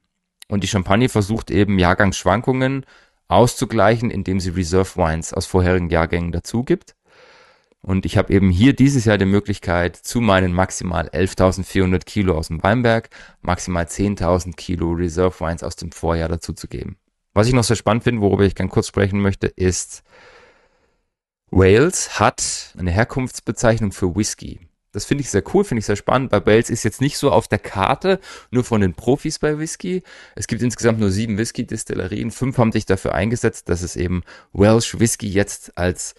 [0.49, 2.85] Und die Champagne versucht eben Jahrgangsschwankungen
[3.29, 6.95] auszugleichen, indem sie Reserve Wines aus vorherigen Jahrgängen dazu gibt.
[7.81, 12.49] Und ich habe eben hier dieses Jahr die Möglichkeit, zu meinen maximal 11.400 Kilo aus
[12.49, 13.11] dem Weinberg
[13.43, 16.97] maximal 10.000 Kilo Reserve Wines aus dem Vorjahr dazu zu geben.
[17.35, 20.03] Was ich noch sehr spannend finde, worüber ich gerne kurz sprechen möchte, ist,
[21.51, 24.61] Wales hat eine Herkunftsbezeichnung für Whisky.
[24.95, 26.31] Das finde ich sehr cool, finde ich sehr spannend.
[26.31, 28.21] Bei Wales ist jetzt nicht so auf der Karte,
[28.51, 30.03] nur von den Profis bei Whisky.
[30.37, 32.31] Es gibt insgesamt nur sieben Whisky-Distillerien.
[32.31, 34.23] Fünf haben sich dafür eingesetzt, dass es eben
[34.53, 36.15] Welsh Whisky jetzt als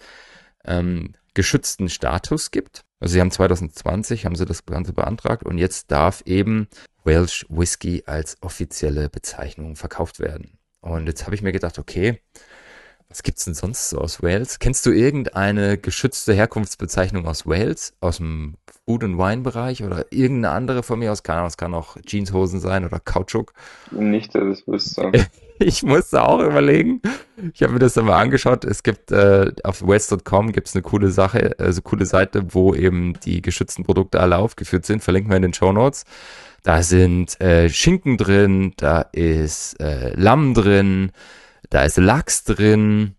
[0.66, 2.84] ähm, geschützten Status gibt.
[3.00, 6.68] Also sie haben 2020, haben sie das Ganze beantragt und jetzt darf eben
[7.04, 10.58] Welsh Whisky als offizielle Bezeichnung verkauft werden.
[10.80, 12.20] Und jetzt habe ich mir gedacht, okay,
[13.08, 14.58] was gibt's denn sonst so aus Wales?
[14.58, 20.82] Kennst du irgendeine geschützte Herkunftsbezeichnung aus Wales, aus dem Food- and Wine-Bereich oder irgendeine andere
[20.82, 21.22] von mir aus?
[21.22, 23.52] Keine Ahnung, es kann auch Jeanshosen sein oder Kautschuk.
[23.92, 25.12] Nicht, dass ich wüsste.
[25.60, 27.00] ich musste auch überlegen.
[27.54, 28.64] Ich habe mir das dann mal angeschaut.
[28.64, 33.40] Es gibt äh, auf wales.com gibt's eine coole Sache, also coole Seite, wo eben die
[33.40, 35.02] geschützten Produkte alle aufgeführt sind.
[35.02, 36.04] Verlinken wir in den Show Notes.
[36.64, 41.12] Da sind äh, Schinken drin, da ist äh, Lamm drin,
[41.70, 43.16] da ist Lachs drin,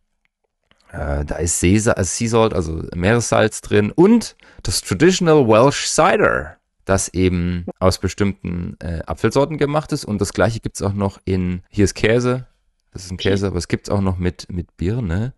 [0.92, 6.58] äh, da ist Sea, also sea Salt, also Meeressalz drin und das Traditional Welsh Cider,
[6.86, 10.06] das eben aus bestimmten äh, Apfelsorten gemacht ist.
[10.06, 12.48] Und das gleiche gibt's auch noch in, hier ist Käse,
[12.94, 15.34] das ist ein Käse, aber es gibt's auch noch mit, mit Birne.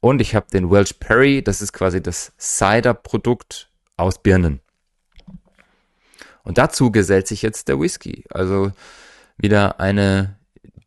[0.00, 4.60] Und ich habe den Welsh Perry, das ist quasi das Cider-Produkt aus Birnen.
[6.44, 8.24] Und dazu gesellt sich jetzt der Whisky.
[8.30, 8.72] Also
[9.36, 10.37] wieder eine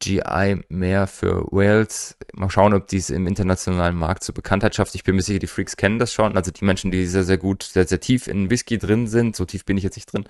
[0.02, 2.18] GI mehr für Wales.
[2.34, 4.96] Mal schauen, ob dies im internationalen Markt zur Bekanntheit schafft.
[4.96, 6.36] Ich bin mir sicher, die Freaks kennen das schon.
[6.36, 9.46] Also die Menschen, die sehr, sehr gut, sehr, sehr tief in Whisky drin sind, so
[9.46, 10.26] tief bin ich jetzt nicht drin,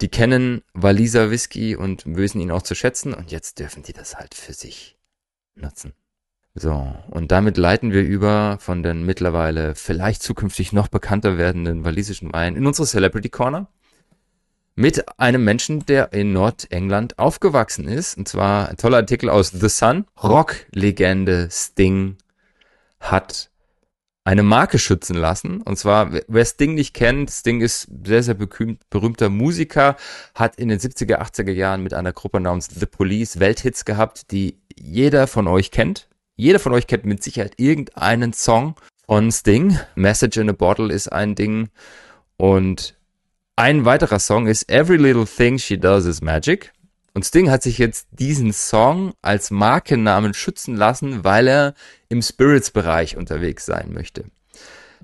[0.00, 4.16] die kennen Waliser Whisky und wissen ihn auch zu schätzen und jetzt dürfen die das
[4.16, 4.98] halt für sich
[5.54, 5.92] nutzen.
[6.56, 12.32] So, und damit leiten wir über von den mittlerweile vielleicht zukünftig noch bekannter werdenden walisischen
[12.32, 13.68] Weinen in unsere Celebrity Corner
[14.76, 18.18] mit einem Menschen, der in Nordengland aufgewachsen ist.
[18.18, 20.06] Und zwar ein toller Artikel aus The Sun.
[20.22, 22.16] Rock-Legende Sting
[23.00, 23.50] hat
[24.24, 25.60] eine Marke schützen lassen.
[25.60, 29.96] Und zwar, wer Sting nicht kennt, Sting ist sehr, sehr berühmter Musiker,
[30.34, 34.58] hat in den 70er, 80er Jahren mit einer Gruppe namens The Police Welthits gehabt, die
[34.76, 36.08] jeder von euch kennt.
[36.36, 38.74] Jeder von euch kennt mit Sicherheit irgendeinen Song
[39.06, 39.78] von Sting.
[39.94, 41.68] Message in a Bottle ist ein Ding.
[42.36, 42.96] Und
[43.56, 46.72] ein weiterer Song ist Every Little Thing She Does Is Magic.
[47.12, 51.74] Und Sting hat sich jetzt diesen Song als Markennamen schützen lassen, weil er
[52.08, 54.24] im Spirits-Bereich unterwegs sein möchte.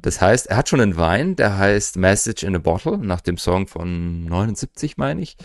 [0.03, 3.39] Das heißt, er hat schon einen Wein, der heißt Message in a Bottle, nach dem
[3.39, 5.37] Song von 79, meine ich.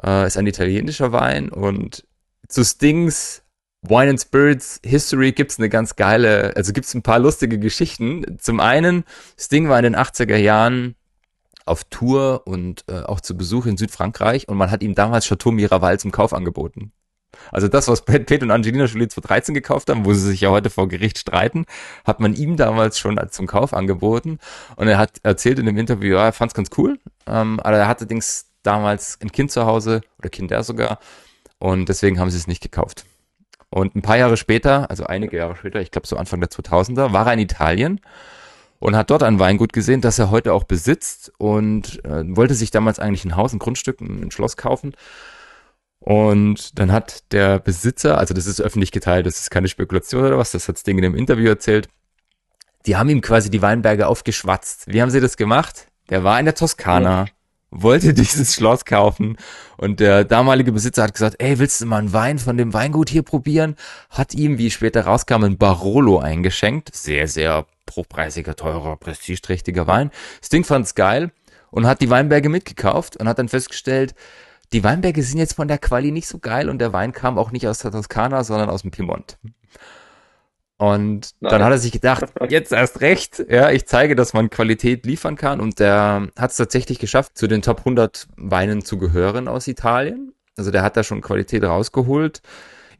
[0.00, 2.06] Äh, ist ein italienischer Wein und
[2.46, 3.42] zu Stings
[3.82, 8.38] Wine and Spirits History gibt's eine ganz geile, also gibt's ein paar lustige Geschichten.
[8.38, 9.04] Zum einen,
[9.38, 10.94] Sting war in den 80er Jahren
[11.66, 15.50] auf Tour und äh, auch zu Besuch in Südfrankreich und man hat ihm damals Chateau
[15.50, 16.92] Miraval zum Kauf angeboten.
[17.50, 20.70] Also das, was Pitt und Angelina Jolie 2013 gekauft haben, wo sie sich ja heute
[20.70, 21.66] vor Gericht streiten,
[22.04, 24.38] hat man ihm damals schon zum Kauf angeboten.
[24.76, 26.98] Und er hat erzählt in dem Interview, ja, er fand es ganz cool.
[27.26, 30.98] Ähm, aber er hatte allerdings damals ein Kind zu Hause oder Kinder sogar.
[31.58, 33.04] Und deswegen haben sie es nicht gekauft.
[33.70, 37.12] Und ein paar Jahre später, also einige Jahre später, ich glaube so Anfang der 2000er,
[37.12, 38.00] war er in Italien
[38.84, 42.70] und hat dort ein Weingut gesehen, das er heute auch besitzt und äh, wollte sich
[42.70, 44.92] damals eigentlich ein Haus, ein Grundstück, ein, ein Schloss kaufen.
[46.00, 50.36] Und dann hat der Besitzer, also das ist öffentlich geteilt, das ist keine Spekulation oder
[50.36, 51.88] was, das hat Sting in dem Interview erzählt,
[52.84, 54.84] die haben ihm quasi die Weinberge aufgeschwatzt.
[54.86, 55.86] Wie haben sie das gemacht?
[56.10, 57.24] Der war in der Toskana,
[57.70, 59.38] wollte dieses Schloss kaufen
[59.78, 63.08] und der damalige Besitzer hat gesagt, ey, willst du mal einen Wein von dem Weingut
[63.08, 63.76] hier probieren?
[64.10, 66.94] Hat ihm, wie später rauskam, ein Barolo eingeschenkt.
[66.94, 67.64] Sehr, sehr
[67.94, 70.10] hochpreisiger, teurer, prestigeträchtiger Wein.
[70.42, 71.32] Sting fand's geil
[71.70, 74.14] und hat die Weinberge mitgekauft und hat dann festgestellt,
[74.72, 77.52] die Weinberge sind jetzt von der Quali nicht so geil und der Wein kam auch
[77.52, 79.38] nicht aus der Toskana, sondern aus dem Piemont.
[80.76, 81.50] Und Nein.
[81.50, 85.36] dann hat er sich gedacht, jetzt erst recht, ja, ich zeige, dass man Qualität liefern
[85.36, 89.68] kann und der hat es tatsächlich geschafft, zu den Top 100 Weinen zu gehören aus
[89.68, 90.32] Italien.
[90.56, 92.42] Also der hat da schon Qualität rausgeholt.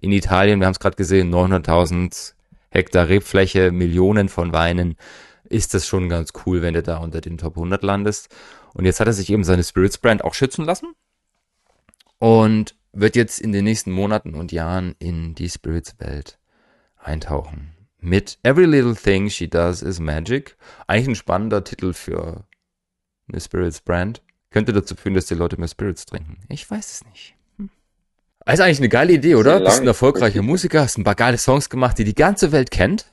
[0.00, 2.33] In Italien, wir haben es gerade gesehen, 900.000
[2.74, 4.96] Hektar Rebfläche, Millionen von Weinen,
[5.44, 8.34] ist das schon ganz cool, wenn du da unter den Top 100 landest.
[8.72, 10.94] Und jetzt hat er sich eben seine Spirits Brand auch schützen lassen
[12.18, 16.38] und wird jetzt in den nächsten Monaten und Jahren in die Spirits Welt
[16.96, 17.76] eintauchen.
[17.98, 20.56] Mit Every Little Thing She Does Is Magic.
[20.88, 22.44] Eigentlich ein spannender Titel für
[23.28, 24.22] eine Spirits Brand.
[24.50, 26.38] Könnte dazu führen, dass die Leute mehr Spirits trinken.
[26.48, 27.33] Ich weiß es nicht.
[28.44, 29.60] Das ist eigentlich eine geile Idee, oder?
[29.60, 33.06] Bist ein erfolgreicher Musiker, hast ein paar geile Songs gemacht, die die ganze Welt kennt.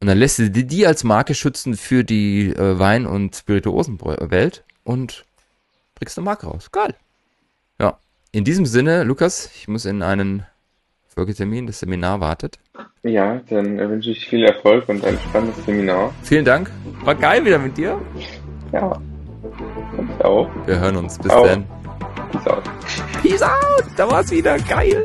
[0.00, 5.24] Und dann lässt du die als Marke schützen für die äh, Wein- und Spirituosenwelt und
[5.94, 6.72] bringst eine Marke raus.
[6.72, 6.94] Geil.
[7.78, 7.98] Ja.
[8.32, 10.46] In diesem Sinne, Lukas, ich muss in einen
[11.08, 12.58] Folgetermin, das Seminar wartet.
[13.02, 16.14] Ja, dann wünsche ich viel Erfolg und ein spannendes Seminar.
[16.22, 16.70] Vielen Dank.
[17.04, 18.00] War geil wieder mit dir.
[18.72, 19.00] Ja.
[19.96, 20.48] Und auch.
[20.66, 21.18] Wir hören uns.
[21.18, 21.66] Bis dann.
[22.32, 22.64] Peace out.
[23.22, 23.84] Peace out.
[23.96, 24.58] Da war's wieder.
[24.58, 25.04] Geil.